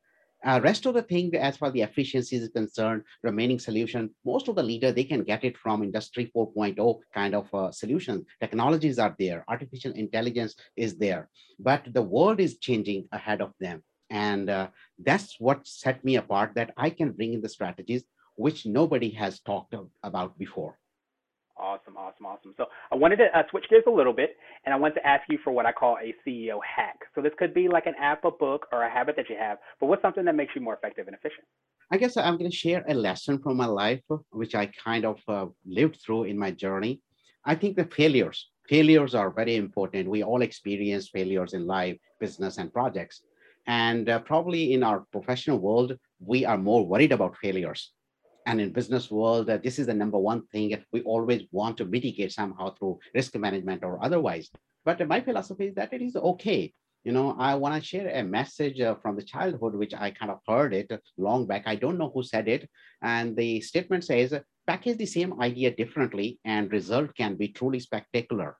Uh, 0.46 0.62
rest 0.64 0.86
of 0.86 0.94
the 0.94 1.02
thing, 1.02 1.34
as 1.36 1.58
far 1.58 1.70
as 1.70 1.74
the 1.74 1.82
efficiency 1.82 2.36
is 2.36 2.48
concerned, 2.50 3.02
remaining 3.24 3.58
solution, 3.58 4.12
most 4.24 4.48
of 4.48 4.56
the 4.56 4.62
leader, 4.62 4.92
they 4.92 5.04
can 5.04 5.24
get 5.24 5.44
it 5.44 5.58
from 5.58 5.82
industry 5.82 6.32
4.0 6.36 7.00
kind 7.12 7.34
of 7.34 7.52
uh, 7.54 7.72
solutions. 7.72 8.24
Technologies 8.40 9.00
are 9.00 9.16
there, 9.18 9.44
artificial 9.48 9.92
intelligence 9.94 10.56
is 10.76 10.96
there, 10.98 11.30
but 11.58 11.92
the 11.92 12.02
world 12.02 12.40
is 12.40 12.60
changing 12.60 13.08
ahead 13.12 13.42
of 13.42 13.54
them. 13.60 13.84
And 14.12 14.50
uh, 14.50 14.68
that's 15.04 15.40
what 15.40 15.68
set 15.68 16.06
me 16.06 16.18
apart 16.18 16.52
that 16.54 16.74
I 16.78 16.92
can 16.92 17.12
bring 17.12 17.34
in 17.34 17.42
the 17.42 17.50
strategies 17.50 18.04
which 18.38 18.66
nobody 18.66 19.10
has 19.10 19.42
talked 19.42 19.76
about 20.04 20.38
before. 20.38 20.78
Awesome, 21.60 21.98
awesome, 21.98 22.26
awesome. 22.28 22.54
So 22.56 22.66
I 22.92 22.96
wanted 22.96 23.18
to 23.18 23.26
uh, 23.36 23.42
switch 23.50 23.66
gears 23.68 23.84
a 23.88 23.92
little 23.92 24.14
bit, 24.14 24.38
and 24.64 24.74
I 24.74 24.78
want 24.78 24.94
to 24.94 25.06
ask 25.06 25.24
you 25.28 25.40
for 25.44 25.52
what 25.52 25.66
I 25.66 25.72
call 25.72 25.98
a 25.98 26.14
CEO 26.24 26.60
hack. 26.64 27.00
So 27.16 27.22
this 27.22 27.34
could 27.40 27.52
be 27.52 27.68
like 27.68 27.88
an 27.88 27.96
app, 28.00 28.24
a 28.26 28.32
book, 28.32 28.68
or 28.72 28.84
a 28.84 28.90
habit 28.90 29.16
that 29.16 29.28
you 29.28 29.36
have, 29.40 29.58
but 29.80 29.88
what's 29.88 30.04
something 30.04 30.24
that 30.26 30.36
makes 30.36 30.56
you 30.56 30.62
more 30.62 30.76
effective 30.76 31.08
and 31.08 31.16
efficient? 31.16 31.46
I 31.92 31.98
guess 31.98 32.16
I'm 32.16 32.38
going 32.38 32.52
to 32.52 32.56
share 32.56 32.86
a 32.88 32.94
lesson 32.94 33.40
from 33.40 33.58
my 33.58 33.66
life, 33.66 34.02
which 34.30 34.54
I 34.54 34.68
kind 34.84 35.04
of 35.04 35.20
uh, 35.28 35.48
lived 35.66 36.00
through 36.06 36.26
in 36.26 36.38
my 36.38 36.52
journey. 36.52 37.02
I 37.44 37.56
think 37.56 37.76
the 37.76 37.86
failures, 37.86 38.50
failures 38.70 39.16
are 39.16 39.32
very 39.32 39.56
important. 39.56 40.10
We 40.10 40.22
all 40.22 40.44
experience 40.44 41.10
failures 41.10 41.54
in 41.54 41.66
life, 41.66 41.98
business, 42.20 42.60
and 42.60 42.72
projects. 42.72 43.22
And 43.66 44.10
uh, 44.10 44.20
probably 44.20 44.74
in 44.74 44.84
our 44.84 45.06
professional 45.12 45.58
world, 45.58 45.98
we 46.20 46.46
are 46.46 46.58
more 46.58 46.86
worried 46.86 47.14
about 47.14 47.38
failures 47.38 47.94
and 48.48 48.60
in 48.60 48.74
business 48.74 49.12
world, 49.12 49.50
uh, 49.50 49.58
this 49.58 49.78
is 49.78 49.86
the 49.86 49.94
number 49.94 50.18
one 50.18 50.42
thing 50.48 50.76
we 50.92 51.02
always 51.04 51.44
want 51.52 51.78
to 51.78 51.86
mitigate 51.86 52.32
somehow 52.32 52.74
through 52.74 52.98
risk 53.14 53.36
management 53.36 53.84
or 53.84 54.04
otherwise. 54.04 54.50
But 54.84 55.08
my 55.08 55.22
philosophy 55.22 55.68
is 55.68 55.76
that 55.76 55.94
it 55.94 56.02
is 56.02 56.16
okay 56.16 56.74
you 57.08 57.14
know, 57.14 57.38
I 57.40 57.56
want 57.56 57.74
to 57.74 57.88
share 57.88 58.10
a 58.10 58.22
message 58.22 58.82
uh, 58.82 58.96
from 58.96 59.16
the 59.16 59.24
childhood, 59.24 59.76
which 59.76 59.94
I 59.94 60.12
kind 60.12 60.30
of 60.30 60.40
heard 60.46 60.74
it 60.74 60.92
long 61.18 61.48
back. 61.48 61.64
I 61.66 61.76
don't 61.76 61.98
know 61.98 62.12
who 62.14 62.22
said 62.22 62.50
it. 62.50 62.70
And 63.02 63.34
the 63.34 63.62
statement 63.62 64.04
says, 64.04 64.34
package 64.68 64.98
the 64.98 65.06
same 65.06 65.40
idea 65.42 65.72
differently 65.74 66.38
and 66.44 66.70
result 66.70 67.16
can 67.16 67.36
be 67.36 67.48
truly 67.48 67.80
spectacular. 67.80 68.58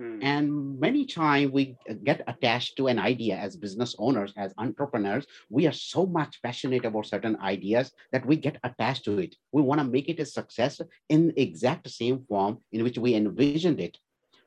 Mm. 0.00 0.18
And 0.22 0.80
many 0.80 1.06
times 1.06 1.52
we 1.52 1.76
get 2.02 2.22
attached 2.26 2.76
to 2.76 2.88
an 2.88 2.98
idea 2.98 3.36
as 3.36 3.56
business 3.56 3.94
owners, 3.98 4.32
as 4.36 4.52
entrepreneurs. 4.58 5.26
We 5.50 5.66
are 5.66 5.72
so 5.72 6.04
much 6.04 6.42
passionate 6.42 6.84
about 6.84 7.06
certain 7.06 7.36
ideas 7.40 7.92
that 8.10 8.26
we 8.26 8.36
get 8.36 8.58
attached 8.64 9.04
to 9.04 9.18
it. 9.18 9.36
We 9.52 9.62
want 9.62 9.80
to 9.80 9.86
make 9.86 10.08
it 10.08 10.18
a 10.18 10.26
success 10.26 10.80
in 11.08 11.32
exact 11.36 11.88
same 11.90 12.24
form 12.28 12.58
in 12.72 12.82
which 12.82 12.98
we 12.98 13.14
envisioned 13.14 13.80
it. 13.80 13.96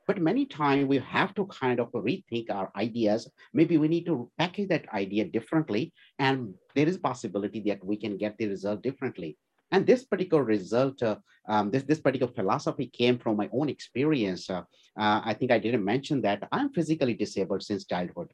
But 0.05 0.21
many 0.21 0.45
times 0.45 0.87
we 0.87 0.99
have 0.99 1.33
to 1.35 1.45
kind 1.47 1.79
of 1.81 1.91
rethink 1.91 2.49
our 2.49 2.71
ideas. 2.77 3.29
Maybe 3.53 3.77
we 3.77 3.89
need 3.89 4.05
to 4.05 4.31
package 4.37 4.69
that 4.69 4.87
idea 4.93 5.25
differently. 5.25 5.93
And 6.17 6.53
there 6.75 6.87
is 6.87 6.97
possibility 6.97 7.61
that 7.67 7.83
we 7.83 7.97
can 7.97 8.17
get 8.17 8.37
the 8.37 8.47
result 8.47 8.81
differently. 8.81 9.37
And 9.71 9.85
this 9.85 10.05
particular 10.05 10.43
result, 10.43 11.03
uh, 11.03 11.17
um, 11.47 11.71
this, 11.71 11.83
this 11.83 11.99
particular 11.99 12.31
philosophy 12.31 12.87
came 12.87 13.17
from 13.17 13.35
my 13.35 13.49
own 13.51 13.69
experience. 13.69 14.49
Uh, 14.49 14.61
uh, 14.97 15.21
I 15.23 15.33
think 15.33 15.51
I 15.51 15.59
didn't 15.59 15.83
mention 15.83 16.21
that 16.21 16.47
I'm 16.51 16.71
physically 16.71 17.13
disabled 17.13 17.63
since 17.63 17.85
childhood. 17.85 18.31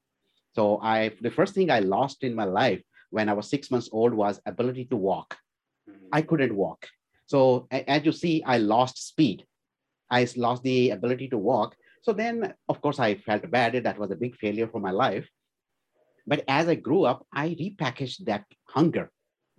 So 0.56 0.80
I, 0.82 1.12
the 1.22 1.32
first 1.32 1.56
thing 1.56 1.72
I 1.72 1.80
lost 1.80 2.24
in 2.24 2.36
my 2.36 2.44
life 2.44 2.82
when 3.10 3.30
I 3.30 3.34
was 3.34 3.50
six 3.50 3.72
months 3.72 3.90
old 3.92 4.14
was 4.14 4.40
ability 4.46 4.86
to 4.86 4.96
walk. 4.96 5.38
Mm-hmm. 5.90 6.08
I 6.12 6.22
couldn't 6.22 6.56
walk. 6.56 6.88
So 7.26 7.68
as 7.72 8.06
you 8.06 8.12
see, 8.12 8.44
I 8.44 8.58
lost 8.58 9.08
speed. 9.08 9.46
I 10.12 10.28
lost 10.36 10.62
the 10.62 10.92
ability 10.92 11.30
to 11.30 11.38
walk. 11.38 11.76
So 12.04 12.14
then, 12.14 12.54
of 12.70 12.82
course, 12.82 13.00
I 13.00 13.16
felt 13.16 13.50
bad. 13.50 13.74
That 13.84 13.98
was 13.98 14.12
a 14.12 14.16
big 14.16 14.36
failure 14.36 14.68
for 14.68 14.80
my 14.80 14.92
life. 14.92 15.28
But 16.28 16.44
as 16.48 16.68
I 16.68 16.76
grew 16.76 17.06
up, 17.06 17.26
I 17.34 17.50
repackaged 17.50 18.26
that 18.26 18.46
hunger 18.68 19.10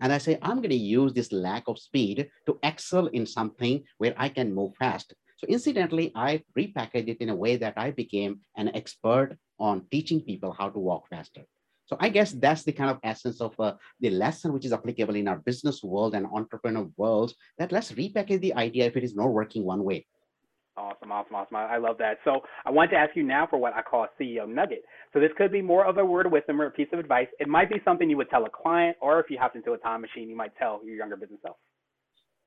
and 0.01 0.13
I 0.13 0.19
say, 0.19 0.39
I'm 0.43 0.59
going 0.59 0.71
to 0.71 0.77
use 0.77 1.13
this 1.13 1.33
lack 1.33 1.65
of 1.69 1.79
speed 1.79 2.29
to 2.47 2.59
excel 2.63 3.07
in 3.07 3.27
something 3.27 3.85
where 3.99 4.15
I 4.17 4.29
can 4.29 4.55
move 4.55 4.75
fast. 4.79 5.15
So 5.37 5.47
incidentally, 5.47 6.13
I 6.15 6.43
repackaged 6.59 7.09
it 7.09 7.19
in 7.21 7.29
a 7.29 7.37
way 7.37 7.57
that 7.57 7.75
I 7.77 7.91
became 7.91 8.41
an 8.57 8.75
expert 8.75 9.37
on 9.59 9.87
teaching 9.91 10.21
people 10.21 10.53
how 10.53 10.69
to 10.71 10.79
walk 10.79 11.09
faster. 11.09 11.43
So 11.87 11.97
I 12.01 12.09
guess 12.09 12.33
that's 12.33 12.63
the 12.63 12.73
kind 12.73 12.91
of 12.91 12.99
essence 13.03 13.41
of 13.41 13.55
uh, 13.61 13.75
the 14.01 14.11
lesson 14.11 14.53
which 14.53 14.65
is 14.65 14.73
applicable 14.73 15.17
in 15.17 15.29
our 15.29 15.39
business 15.39 15.83
world 15.83 16.15
and 16.15 16.27
entrepreneur 16.27 16.89
world, 16.97 17.35
that 17.59 17.73
let's 17.73 17.93
repackage 17.93 18.41
the 18.41 18.55
idea 18.55 18.87
if 18.87 18.97
it 18.97 19.05
is 19.05 19.15
not 19.15 19.29
working 19.29 19.65
one 19.65 19.85
way. 19.85 20.07
Awesome, 20.77 21.13
awesome, 21.13 21.37
awesome. 21.37 21.57
I 21.57 21.77
love 21.77 21.99
that. 21.99 22.19
So 22.25 22.41
I 22.65 22.71
want 22.71 22.91
to 22.91 22.97
ask 22.97 23.15
you 23.15 23.23
now 23.23 23.47
for 23.47 23.59
what 23.59 23.75
I 23.75 23.83
call 23.83 24.05
a 24.05 24.23
CEO 24.23 24.49
nugget. 24.49 24.83
So 25.13 25.21
this 25.21 25.31
could 25.39 25.53
be 25.53 25.63
more 25.63 25.87
of 25.87 25.99
a 25.99 26.05
word 26.05 26.27
of 26.27 26.33
wisdom 26.33 26.61
or 26.61 26.67
a 26.67 26.71
piece 26.71 26.89
of 26.93 26.99
advice. 26.99 27.29
It 27.39 27.47
might 27.47 27.71
be 27.71 27.81
something 27.85 28.11
you 28.11 28.17
would 28.17 28.29
tell 28.29 28.45
a 28.45 28.51
client, 28.51 28.97
or 29.01 29.21
if 29.21 29.31
you 29.31 29.39
hopped 29.39 29.55
into 29.55 29.75
a 29.75 29.79
time 29.79 30.01
machine, 30.01 30.29
you 30.29 30.37
might 30.37 30.57
tell 30.57 30.81
your 30.85 30.97
younger 30.97 31.17
business 31.17 31.39
self. 31.43 31.57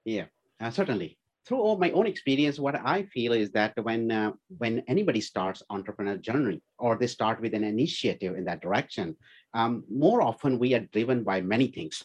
Yeah, 0.04 0.26
uh, 0.60 0.72
certainly. 0.72 1.18
Through 1.46 1.60
all 1.60 1.78
my 1.78 1.92
own 1.92 2.06
experience, 2.06 2.60
what 2.60 2.76
I 2.76 3.04
feel 3.04 3.32
is 3.32 3.52
that 3.52 3.74
when 3.82 4.12
uh, 4.12 4.34
when 4.58 4.84
anybody 4.90 5.22
starts 5.22 5.64
entrepreneur 5.70 6.18
journey 6.18 6.62
or 6.78 6.98
they 6.98 7.08
start 7.08 7.40
with 7.40 7.54
an 7.54 7.64
initiative 7.64 8.36
in 8.36 8.44
that 8.44 8.62
direction, 8.62 9.16
um, 9.54 9.86
more 9.90 10.22
often 10.22 10.60
we 10.60 10.74
are 10.74 10.86
driven 10.92 11.24
by 11.24 11.40
many 11.40 11.68
things. 11.68 12.04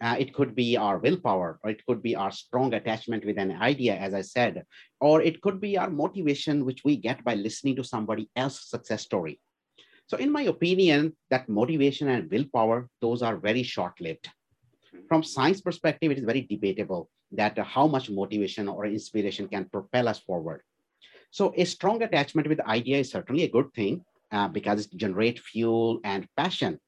Uh, 0.00 0.16
it 0.18 0.32
could 0.32 0.54
be 0.54 0.78
our 0.78 0.98
willpower, 0.98 1.58
or 1.62 1.70
it 1.70 1.84
could 1.86 2.02
be 2.02 2.16
our 2.16 2.30
strong 2.30 2.72
attachment 2.72 3.24
with 3.24 3.36
an 3.36 3.52
idea, 3.60 3.94
as 3.96 4.14
I 4.14 4.22
said, 4.22 4.64
or 4.98 5.20
it 5.20 5.42
could 5.42 5.60
be 5.60 5.76
our 5.76 5.90
motivation, 5.90 6.64
which 6.64 6.84
we 6.84 6.96
get 6.96 7.22
by 7.22 7.34
listening 7.34 7.76
to 7.76 7.84
somebody 7.84 8.30
else's 8.34 8.70
success 8.70 9.02
story. 9.02 9.38
So, 10.06 10.16
in 10.16 10.32
my 10.32 10.42
opinion, 10.42 11.14
that 11.30 11.48
motivation 11.48 12.08
and 12.08 12.30
willpower, 12.30 12.88
those 13.00 13.22
are 13.22 13.36
very 13.36 13.62
short 13.62 14.00
lived. 14.00 14.28
From 15.06 15.22
science 15.22 15.60
perspective, 15.60 16.10
it 16.10 16.18
is 16.18 16.24
very 16.24 16.42
debatable 16.42 17.10
that 17.32 17.58
how 17.58 17.86
much 17.86 18.10
motivation 18.10 18.68
or 18.68 18.86
inspiration 18.86 19.48
can 19.48 19.66
propel 19.66 20.08
us 20.08 20.18
forward. 20.18 20.62
So, 21.30 21.52
a 21.56 21.64
strong 21.64 22.02
attachment 22.02 22.48
with 22.48 22.60
idea 22.60 22.98
is 22.98 23.10
certainly 23.10 23.44
a 23.44 23.50
good 23.50 23.72
thing 23.74 24.04
uh, 24.32 24.48
because 24.48 24.86
it 24.86 24.96
generates 24.96 25.42
fuel 25.42 26.00
and 26.04 26.26
passion. 26.36 26.80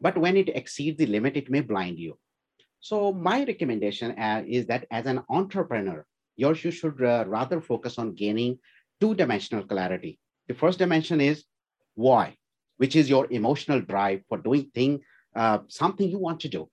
But 0.00 0.16
when 0.16 0.36
it 0.36 0.48
exceeds 0.48 0.98
the 0.98 1.06
limit, 1.06 1.36
it 1.36 1.50
may 1.50 1.60
blind 1.60 1.98
you. 1.98 2.16
So 2.80 3.12
my 3.12 3.44
recommendation 3.44 4.18
uh, 4.18 4.42
is 4.46 4.66
that 4.66 4.86
as 4.90 5.06
an 5.06 5.22
entrepreneur, 5.28 6.04
you 6.36 6.54
should 6.54 7.02
uh, 7.02 7.24
rather 7.26 7.60
focus 7.60 7.98
on 7.98 8.14
gaining 8.14 8.58
two-dimensional 9.00 9.64
clarity. 9.64 10.18
The 10.48 10.54
first 10.54 10.78
dimension 10.78 11.20
is 11.20 11.44
why, 11.94 12.36
which 12.78 12.96
is 12.96 13.10
your 13.10 13.26
emotional 13.30 13.80
drive 13.80 14.22
for 14.28 14.38
doing 14.38 14.70
thing, 14.74 15.00
uh, 15.36 15.58
something 15.68 16.08
you 16.08 16.18
want 16.18 16.40
to 16.40 16.48
do. 16.48 16.70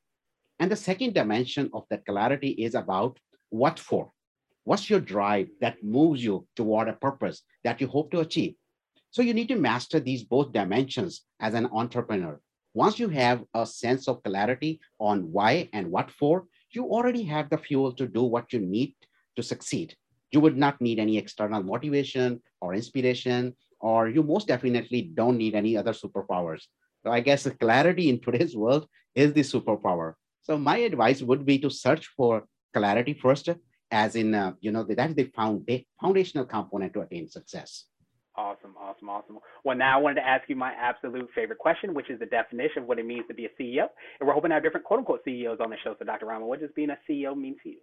And 0.60 0.72
the 0.72 0.76
second 0.76 1.14
dimension 1.14 1.70
of 1.74 1.84
that 1.90 2.06
clarity 2.06 2.50
is 2.50 2.74
about 2.74 3.20
what 3.50 3.78
for. 3.78 4.12
What's 4.64 4.90
your 4.90 5.00
drive 5.00 5.50
that 5.62 5.84
moves 5.84 6.24
you 6.24 6.48
toward 6.56 6.88
a 6.88 6.94
purpose 6.94 7.44
that 7.64 7.80
you 7.80 7.88
hope 7.88 8.12
to 8.12 8.22
achieve? 8.22 8.56
So 9.12 9.22
you 9.22 9.34
need 9.34 9.48
to 9.50 9.56
master 9.56 10.00
these 10.00 10.24
both 10.24 10.52
dimensions 10.52 11.24
as 11.40 11.54
an 11.54 11.68
entrepreneur. 11.72 12.40
Once 12.78 13.00
you 13.00 13.10
have 13.10 13.44
a 13.56 13.66
sense 13.66 14.08
of 14.08 14.22
clarity 14.22 14.80
on 15.00 15.32
why 15.32 15.68
and 15.74 15.90
what 15.90 16.12
for, 16.12 16.46
you 16.76 16.84
already 16.86 17.24
have 17.24 17.50
the 17.50 17.58
fuel 17.58 17.92
to 17.92 18.06
do 18.08 18.22
what 18.22 18.54
you 18.54 18.60
need 18.60 18.94
to 19.36 19.42
succeed. 19.42 19.96
You 20.30 20.42
would 20.42 20.56
not 20.56 20.80
need 20.80 21.00
any 21.00 21.18
external 21.18 21.64
motivation 21.64 22.40
or 22.62 22.76
inspiration, 22.76 23.56
or 23.80 24.10
you 24.10 24.22
most 24.22 24.48
definitely 24.48 25.10
don't 25.20 25.38
need 25.38 25.56
any 25.56 25.76
other 25.76 25.92
superpowers. 25.92 26.68
So 27.02 27.10
I 27.10 27.20
guess 27.22 27.46
the 27.46 27.56
clarity 27.64 28.10
in 28.10 28.22
today's 28.22 28.56
world 28.56 28.86
is 29.16 29.34
the 29.34 29.42
superpower. 29.42 30.14
So 30.44 30.60
my 30.60 30.78
advice 30.78 31.24
would 31.24 31.48
be 31.48 31.58
to 31.66 31.72
search 31.72 32.06
for 32.16 32.46
clarity 32.76 33.16
first, 33.16 33.50
as 33.90 34.16
in, 34.16 34.36
uh, 34.36 34.54
you 34.60 34.72
know, 34.72 34.84
that's 34.84 35.16
the 35.16 35.26
founda- 35.36 35.84
foundational 36.00 36.46
component 36.46 36.94
to 36.94 37.02
attain 37.02 37.28
success. 37.28 37.86
Awesome, 38.38 38.76
awesome, 38.80 39.10
awesome. 39.10 39.40
Well, 39.64 39.76
now 39.76 39.98
I 39.98 40.02
wanted 40.02 40.22
to 40.22 40.28
ask 40.28 40.48
you 40.48 40.56
my 40.56 40.72
absolute 40.80 41.28
favorite 41.34 41.58
question, 41.58 41.96
which 41.96 42.12
is 42.12 42.20
the 42.20 42.28
definition 42.28 42.84
of 42.84 42.88
what 42.88 43.00
it 43.00 43.06
means 43.06 43.26
to 43.30 43.34
be 43.34 43.46
a 43.46 43.50
CEO. 43.60 43.88
And 44.20 44.28
we're 44.28 44.34
hoping 44.34 44.50
to 44.50 44.56
have 44.56 44.64
different 44.64 44.86
quote 44.86 45.00
unquote 45.00 45.22
CEOs 45.26 45.58
on 45.60 45.72
the 45.72 45.78
show. 45.84 45.96
So, 45.98 46.06
Dr. 46.06 46.28
Raman, 46.28 46.48
what 46.48 46.60
does 46.60 46.70
being 46.76 46.92
a 46.92 46.98
CEO 47.10 47.36
mean 47.36 47.56
to 47.64 47.70
you? 47.70 47.80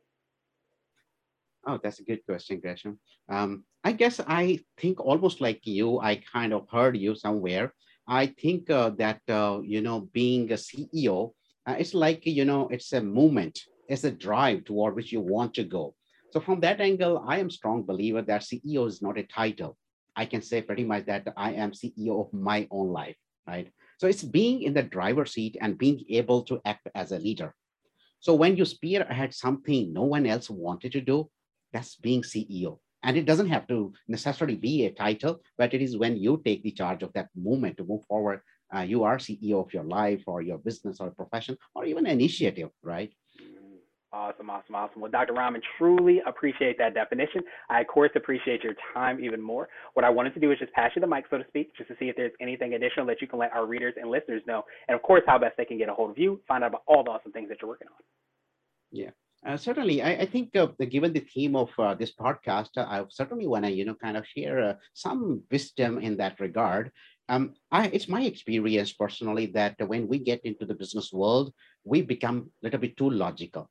Oh, 1.66 1.80
that's 1.82 1.98
a 1.98 2.04
good 2.04 2.24
question, 2.24 2.60
Gresham. 2.60 3.00
Um, 3.28 3.64
I 3.82 3.92
guess 3.92 4.20
I 4.20 4.60
think 4.78 5.00
almost 5.00 5.40
like 5.40 5.66
you, 5.66 5.98
I 5.98 6.22
kind 6.32 6.52
of 6.52 6.68
heard 6.70 6.96
you 6.96 7.16
somewhere. 7.16 7.74
I 8.06 8.26
think 8.26 8.70
uh, 8.70 8.90
that, 8.90 9.22
uh, 9.28 9.60
you 9.64 9.80
know, 9.80 10.08
being 10.12 10.52
a 10.52 10.54
CEO, 10.54 11.32
uh, 11.66 11.74
it's 11.78 11.94
like, 11.94 12.26
you 12.26 12.44
know, 12.44 12.68
it's 12.68 12.92
a 12.92 13.00
movement, 13.00 13.58
it's 13.88 14.04
a 14.04 14.10
drive 14.10 14.66
toward 14.66 14.94
which 14.94 15.10
you 15.10 15.20
want 15.20 15.54
to 15.54 15.64
go. 15.64 15.94
So 16.32 16.40
from 16.40 16.60
that 16.60 16.80
angle, 16.80 17.24
I 17.26 17.38
am 17.38 17.50
strong 17.50 17.82
believer 17.82 18.22
that 18.22 18.42
CEO 18.42 18.86
is 18.86 19.02
not 19.02 19.18
a 19.18 19.24
title. 19.24 19.78
I 20.16 20.26
can 20.26 20.42
say 20.42 20.62
pretty 20.62 20.84
much 20.84 21.06
that 21.06 21.26
I 21.36 21.52
am 21.52 21.72
CEO 21.72 22.26
of 22.26 22.32
my 22.32 22.68
own 22.70 22.88
life, 22.88 23.16
right? 23.46 23.70
So 23.98 24.06
it's 24.06 24.22
being 24.22 24.62
in 24.62 24.74
the 24.74 24.82
driver's 24.82 25.32
seat 25.32 25.56
and 25.60 25.78
being 25.78 26.04
able 26.08 26.42
to 26.44 26.60
act 26.64 26.88
as 26.94 27.12
a 27.12 27.18
leader. 27.18 27.54
So 28.20 28.34
when 28.34 28.56
you 28.56 28.64
spearhead 28.64 29.34
something 29.34 29.92
no 29.92 30.04
one 30.04 30.26
else 30.26 30.48
wanted 30.48 30.92
to 30.92 31.00
do, 31.00 31.30
that's 31.72 31.96
being 31.96 32.22
CEO. 32.22 32.78
And 33.02 33.18
it 33.18 33.26
doesn't 33.26 33.50
have 33.50 33.66
to 33.68 33.92
necessarily 34.08 34.56
be 34.56 34.86
a 34.86 34.90
title, 34.90 35.40
but 35.58 35.74
it 35.74 35.82
is 35.82 35.98
when 35.98 36.16
you 36.16 36.40
take 36.42 36.62
the 36.62 36.70
charge 36.70 37.02
of 37.02 37.12
that 37.12 37.28
movement 37.36 37.76
to 37.76 37.84
move 37.84 38.04
forward. 38.06 38.40
Uh, 38.74 38.80
you 38.80 39.04
are 39.04 39.18
CEO 39.18 39.62
of 39.64 39.74
your 39.74 39.84
life 39.84 40.22
or 40.26 40.40
your 40.40 40.58
business 40.58 41.00
or 41.00 41.10
profession 41.10 41.58
or 41.74 41.84
even 41.84 42.06
initiative, 42.06 42.70
right? 42.82 43.12
Awesome, 44.14 44.48
awesome, 44.48 44.76
awesome. 44.76 45.00
Well, 45.00 45.10
Dr. 45.10 45.32
Raman, 45.32 45.60
truly 45.76 46.22
appreciate 46.24 46.78
that 46.78 46.94
definition. 46.94 47.42
I, 47.68 47.80
of 47.80 47.88
course, 47.88 48.12
appreciate 48.14 48.62
your 48.62 48.74
time 48.94 49.18
even 49.18 49.42
more. 49.42 49.68
What 49.94 50.04
I 50.04 50.10
wanted 50.10 50.34
to 50.34 50.40
do 50.40 50.52
is 50.52 50.58
just 50.60 50.72
pass 50.72 50.92
you 50.94 51.00
the 51.00 51.06
mic, 51.08 51.24
so 51.28 51.38
to 51.38 51.44
speak, 51.48 51.76
just 51.76 51.88
to 51.88 51.96
see 51.98 52.10
if 52.10 52.14
there's 52.14 52.30
anything 52.40 52.74
additional 52.74 53.06
that 53.06 53.20
you 53.20 53.26
can 53.26 53.40
let 53.40 53.52
our 53.52 53.66
readers 53.66 53.94
and 54.00 54.08
listeners 54.08 54.40
know. 54.46 54.62
And, 54.86 54.94
of 54.94 55.02
course, 55.02 55.22
how 55.26 55.36
best 55.38 55.56
they 55.56 55.64
can 55.64 55.78
get 55.78 55.88
a 55.88 55.94
hold 55.94 56.12
of 56.12 56.18
you, 56.18 56.40
find 56.46 56.62
out 56.62 56.68
about 56.68 56.84
all 56.86 57.02
the 57.02 57.10
awesome 57.10 57.32
things 57.32 57.48
that 57.48 57.58
you're 57.60 57.68
working 57.68 57.88
on. 57.88 58.04
Yeah. 58.92 59.10
Uh, 59.44 59.56
certainly, 59.56 60.00
I, 60.00 60.12
I 60.12 60.26
think 60.26 60.54
uh, 60.54 60.68
given 60.88 61.12
the 61.12 61.26
theme 61.34 61.56
of 61.56 61.70
uh, 61.76 61.94
this 61.94 62.12
podcast, 62.14 62.70
uh, 62.76 62.86
I 62.88 63.04
certainly 63.08 63.48
want 63.48 63.64
to, 63.64 63.72
you 63.72 63.84
know, 63.84 63.96
kind 63.96 64.16
of 64.16 64.24
share 64.28 64.62
uh, 64.62 64.74
some 64.92 65.42
wisdom 65.50 65.98
in 65.98 66.16
that 66.18 66.38
regard. 66.38 66.92
Um, 67.28 67.54
I, 67.72 67.88
it's 67.88 68.08
my 68.08 68.22
experience 68.22 68.92
personally 68.92 69.46
that 69.46 69.74
when 69.88 70.06
we 70.06 70.20
get 70.20 70.40
into 70.44 70.66
the 70.66 70.74
business 70.74 71.12
world, 71.12 71.52
we 71.82 72.00
become 72.02 72.50
a 72.62 72.66
little 72.66 72.78
bit 72.78 72.96
too 72.96 73.10
logical 73.10 73.68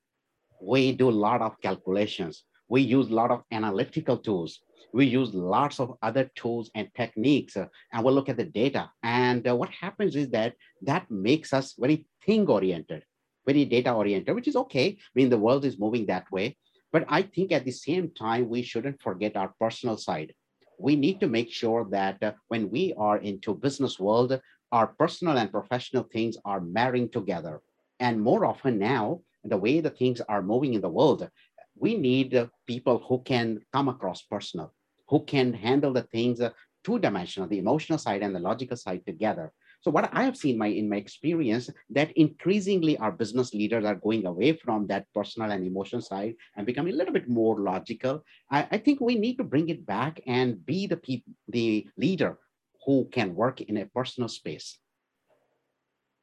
we 0.65 0.91
do 0.93 1.09
a 1.09 1.21
lot 1.27 1.41
of 1.41 1.59
calculations. 1.61 2.43
We 2.69 2.81
use 2.81 3.09
a 3.09 3.15
lot 3.21 3.31
of 3.31 3.43
analytical 3.51 4.17
tools. 4.17 4.59
We 4.93 5.05
use 5.05 5.33
lots 5.33 5.79
of 5.79 5.97
other 6.01 6.25
tools 6.35 6.71
and 6.75 6.87
techniques, 6.95 7.57
uh, 7.57 7.67
and 7.91 8.03
we'll 8.03 8.13
look 8.13 8.29
at 8.29 8.37
the 8.37 8.45
data. 8.45 8.89
And 9.01 9.47
uh, 9.47 9.55
what 9.55 9.69
happens 9.69 10.15
is 10.15 10.29
that 10.29 10.53
that 10.83 11.09
makes 11.09 11.53
us 11.53 11.75
very 11.77 12.05
thing 12.25 12.47
oriented, 12.47 13.03
very 13.45 13.65
data 13.65 13.91
oriented, 13.91 14.35
which 14.35 14.47
is 14.47 14.55
okay. 14.55 14.87
I 14.89 15.11
mean, 15.15 15.29
the 15.29 15.43
world 15.45 15.65
is 15.65 15.79
moving 15.79 16.05
that 16.07 16.31
way. 16.31 16.57
But 16.91 17.05
I 17.09 17.23
think 17.23 17.51
at 17.51 17.65
the 17.65 17.71
same 17.71 18.11
time, 18.11 18.49
we 18.49 18.61
shouldn't 18.61 19.01
forget 19.01 19.35
our 19.35 19.51
personal 19.59 19.97
side. 19.97 20.33
we 20.79 20.95
need 20.95 21.19
to 21.19 21.27
make 21.27 21.51
sure 21.51 21.87
that 21.91 22.21
uh, 22.21 22.33
when 22.47 22.69
we 22.69 22.93
are 22.97 23.17
into 23.17 23.53
business 23.55 23.99
world, 23.99 24.39
our 24.71 24.87
personal 24.87 25.37
and 25.37 25.51
professional 25.51 26.03
things 26.03 26.37
are 26.45 26.59
marrying 26.61 27.09
together. 27.09 27.61
And 27.99 28.21
more 28.21 28.45
often 28.45 28.79
now, 28.79 29.21
the 29.43 29.57
way 29.57 29.79
the 29.79 29.89
things 29.89 30.21
are 30.21 30.41
moving 30.41 30.73
in 30.73 30.81
the 30.81 30.89
world, 30.89 31.29
we 31.75 31.97
need 31.97 32.49
people 32.67 33.03
who 33.07 33.21
can 33.23 33.59
come 33.71 33.89
across 33.89 34.21
personal, 34.21 34.73
who 35.09 35.23
can 35.25 35.53
handle 35.53 35.93
the 35.93 36.03
things 36.03 36.39
uh, 36.39 36.51
two 36.83 36.99
dimensional, 36.99 37.47
the 37.47 37.59
emotional 37.59 37.97
side 37.97 38.21
and 38.21 38.35
the 38.35 38.39
logical 38.39 38.77
side 38.77 39.05
together. 39.05 39.51
So 39.81 39.91
what 39.91 40.09
I 40.13 40.23
have 40.23 40.37
seen 40.37 40.57
my, 40.57 40.67
in 40.67 40.87
my 40.87 40.95
experience 40.95 41.69
that 41.89 42.15
increasingly 42.15 42.97
our 42.97 43.11
business 43.11 43.53
leaders 43.53 43.83
are 43.83 43.95
going 43.95 44.25
away 44.25 44.53
from 44.53 44.87
that 44.87 45.07
personal 45.13 45.51
and 45.51 45.65
emotional 45.65 46.01
side 46.01 46.35
and 46.55 46.65
becoming 46.65 46.93
a 46.93 46.95
little 46.95 47.13
bit 47.13 47.27
more 47.27 47.59
logical. 47.59 48.23
I, 48.49 48.67
I 48.71 48.77
think 48.77 49.01
we 49.01 49.15
need 49.15 49.37
to 49.37 49.43
bring 49.43 49.67
it 49.69 49.85
back 49.85 50.21
and 50.25 50.65
be 50.65 50.87
the 50.87 50.97
people, 50.97 51.33
the 51.49 51.87
leader 51.97 52.39
who 52.85 53.09
can 53.11 53.35
work 53.35 53.59
in 53.61 53.77
a 53.77 53.85
personal 53.87 54.29
space. 54.29 54.77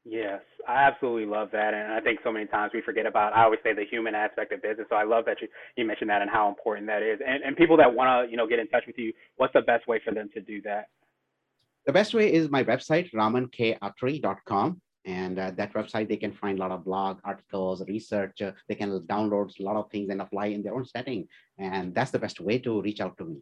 Yes, 0.05 0.41
I 0.67 0.85
absolutely 0.85 1.27
love 1.27 1.51
that, 1.53 1.75
and 1.75 1.93
I 1.93 2.01
think 2.01 2.21
so 2.25 2.33
many 2.33 2.47
times 2.47 2.73
we 2.73 2.81
forget 2.81 3.05
about. 3.05 3.35
I 3.35 3.45
always 3.45 3.61
say 3.63 3.75
the 3.75 3.85
human 3.85 4.15
aspect 4.15 4.51
of 4.51 4.63
business. 4.63 4.87
So 4.89 4.97
I 4.97 5.05
love 5.05 5.27
that 5.27 5.43
you 5.43 5.49
you 5.77 5.85
mentioned 5.85 6.09
that 6.09 6.23
and 6.23 6.31
how 6.31 6.49
important 6.49 6.87
that 6.87 7.03
is. 7.03 7.21
And 7.27 7.43
and 7.43 7.55
people 7.55 7.77
that 7.77 7.95
want 7.95 8.09
to 8.27 8.31
you 8.31 8.39
know 8.39 8.47
get 8.47 8.59
in 8.59 8.69
touch 8.69 8.85
with 8.87 8.97
you, 8.97 9.13
what's 9.37 9.53
the 9.53 9.61
best 9.61 9.87
way 9.87 10.01
for 10.03 10.15
them 10.15 10.31
to 10.33 10.41
do 10.41 10.63
that? 10.63 10.87
The 11.87 11.93
best 11.93 12.15
way 12.15 12.33
is 12.33 12.51
my 12.51 12.65
website, 12.65 13.11
ramankattri.com. 13.13 14.81
And 15.07 15.39
uh, 15.39 15.51
that 15.53 15.73
website, 15.73 16.09
they 16.09 16.17
can 16.17 16.33
find 16.33 16.59
a 16.59 16.61
lot 16.61 16.71
of 16.71 16.85
blog 16.85 17.19
articles, 17.25 17.83
research. 17.89 18.43
Uh, 18.43 18.53
they 18.69 18.75
can 18.75 18.91
download 19.07 19.59
a 19.59 19.63
lot 19.63 19.77
of 19.77 19.91
things 19.91 20.11
and 20.11 20.21
apply 20.21 20.47
in 20.47 20.63
their 20.63 20.75
own 20.75 20.85
setting. 20.85 21.27
And 21.59 21.95
that's 21.95 22.11
the 22.11 22.19
best 22.19 22.39
way 22.41 22.59
to 22.59 22.83
reach 22.83 23.01
out 23.01 23.17
to 23.19 23.25
me. 23.25 23.39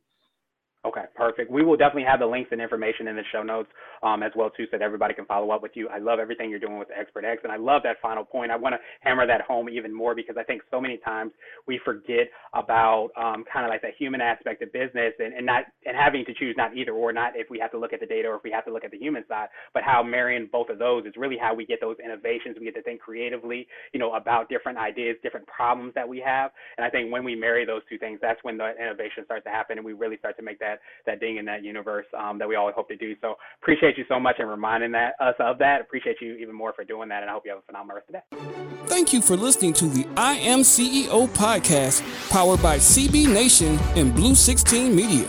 Okay, 0.86 1.02
perfect. 1.16 1.50
We 1.50 1.64
will 1.64 1.76
definitely 1.76 2.04
have 2.04 2.20
the 2.20 2.26
links 2.26 2.50
and 2.52 2.60
information 2.60 3.08
in 3.08 3.16
the 3.16 3.24
show 3.32 3.42
notes 3.42 3.68
um, 4.04 4.22
as 4.22 4.30
well 4.36 4.48
too, 4.48 4.64
so 4.70 4.78
that 4.78 4.82
everybody 4.82 5.12
can 5.12 5.26
follow 5.26 5.50
up 5.50 5.60
with 5.60 5.72
you. 5.74 5.88
I 5.88 5.98
love 5.98 6.20
everything 6.20 6.50
you're 6.50 6.60
doing 6.60 6.78
with 6.78 6.86
Expert 6.96 7.24
X, 7.24 7.40
and 7.42 7.50
I 7.50 7.56
love 7.56 7.82
that 7.82 7.96
final 8.00 8.24
point. 8.24 8.52
I 8.52 8.56
want 8.56 8.76
to 8.76 8.78
hammer 9.00 9.26
that 9.26 9.40
home 9.40 9.68
even 9.68 9.92
more 9.92 10.14
because 10.14 10.36
I 10.38 10.44
think 10.44 10.62
so 10.70 10.80
many 10.80 10.98
times 10.98 11.32
we 11.66 11.80
forget 11.84 12.28
about 12.54 13.10
um, 13.16 13.44
kind 13.52 13.66
of 13.66 13.70
like 13.70 13.82
the 13.82 13.90
human 13.98 14.20
aspect 14.20 14.62
of 14.62 14.72
business 14.72 15.14
and, 15.18 15.34
and 15.34 15.44
not 15.44 15.64
and 15.84 15.96
having 15.96 16.24
to 16.26 16.34
choose 16.34 16.54
not 16.56 16.76
either 16.76 16.92
or, 16.92 17.12
not 17.12 17.32
if 17.34 17.50
we 17.50 17.58
have 17.58 17.72
to 17.72 17.78
look 17.78 17.92
at 17.92 17.98
the 17.98 18.06
data 18.06 18.28
or 18.28 18.36
if 18.36 18.44
we 18.44 18.52
have 18.52 18.64
to 18.64 18.72
look 18.72 18.84
at 18.84 18.92
the 18.92 18.98
human 18.98 19.24
side, 19.26 19.48
but 19.74 19.82
how 19.82 20.00
marrying 20.00 20.48
both 20.52 20.68
of 20.68 20.78
those 20.78 21.04
is 21.06 21.12
really 21.16 21.36
how 21.36 21.54
we 21.54 21.66
get 21.66 21.80
those 21.80 21.96
innovations. 22.02 22.56
We 22.56 22.66
get 22.66 22.76
to 22.76 22.82
think 22.82 23.00
creatively, 23.00 23.66
you 23.92 23.98
know, 23.98 24.14
about 24.14 24.48
different 24.48 24.78
ideas, 24.78 25.16
different 25.24 25.46
problems 25.48 25.92
that 25.96 26.08
we 26.08 26.20
have, 26.24 26.52
and 26.76 26.86
I 26.86 26.88
think 26.88 27.12
when 27.12 27.24
we 27.24 27.34
marry 27.34 27.66
those 27.66 27.82
two 27.88 27.98
things, 27.98 28.20
that's 28.22 28.38
when 28.44 28.56
the 28.56 28.74
innovation 28.80 29.24
starts 29.24 29.42
to 29.42 29.50
happen, 29.50 29.76
and 29.76 29.84
we 29.84 29.92
really 29.92 30.18
start 30.18 30.36
to 30.36 30.42
make 30.42 30.60
that 30.60 30.67
that 31.06 31.20
ding 31.20 31.36
in 31.36 31.44
that 31.46 31.64
universe 31.64 32.06
um, 32.18 32.38
that 32.38 32.48
we 32.48 32.56
all 32.56 32.70
hope 32.72 32.88
to 32.88 32.96
do. 32.96 33.14
So 33.20 33.34
appreciate 33.62 33.96
you 33.96 34.04
so 34.08 34.18
much 34.20 34.36
and 34.38 34.48
reminding 34.48 34.92
that 34.92 35.14
us 35.20 35.34
of 35.38 35.58
that. 35.58 35.80
Appreciate 35.80 36.16
you 36.20 36.34
even 36.34 36.54
more 36.54 36.72
for 36.72 36.84
doing 36.84 37.08
that, 37.08 37.22
and 37.22 37.30
I 37.30 37.32
hope 37.32 37.42
you 37.44 37.50
have 37.50 37.60
a 37.60 37.66
phenomenal 37.66 37.96
rest 37.96 38.08
of 38.08 38.16
the 38.30 38.36
day. 38.36 38.68
Thank 38.86 39.12
you 39.12 39.20
for 39.22 39.36
listening 39.36 39.72
to 39.74 39.86
the 39.86 40.06
I 40.16 40.34
Am 40.34 40.60
CEO 40.60 41.28
podcast, 41.28 42.02
powered 42.30 42.62
by 42.62 42.78
CB 42.78 43.32
Nation 43.32 43.78
and 43.96 44.14
Blue 44.14 44.34
16 44.34 44.94
Media. 44.94 45.26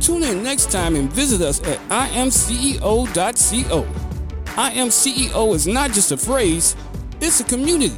Tune 0.00 0.22
in 0.22 0.42
next 0.42 0.70
time 0.70 0.96
and 0.96 1.10
visit 1.12 1.40
us 1.40 1.62
at 1.66 1.78
imceo.co. 1.88 3.86
I 4.56 4.70
Am 4.72 4.88
CEO 4.88 5.54
is 5.54 5.66
not 5.66 5.92
just 5.92 6.12
a 6.12 6.16
phrase; 6.16 6.76
it's 7.20 7.40
a 7.40 7.44
community. 7.44 7.96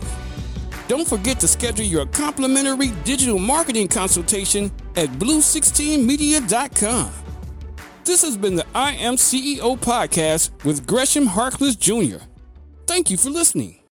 Don't 0.88 1.06
forget 1.06 1.40
to 1.40 1.48
schedule 1.48 1.84
your 1.84 2.06
complimentary 2.06 2.92
digital 3.02 3.40
marketing 3.40 3.88
consultation 3.88 4.70
at 4.96 5.08
blue16media.com. 5.10 7.12
This 8.04 8.22
has 8.22 8.36
been 8.36 8.56
the 8.56 8.66
I 8.74 8.92
Am 8.92 9.16
CEO 9.16 9.78
podcast 9.78 10.50
with 10.64 10.86
Gresham 10.86 11.26
Harkless 11.26 11.78
Jr. 11.78 12.24
Thank 12.86 13.10
you 13.10 13.16
for 13.16 13.30
listening. 13.30 13.80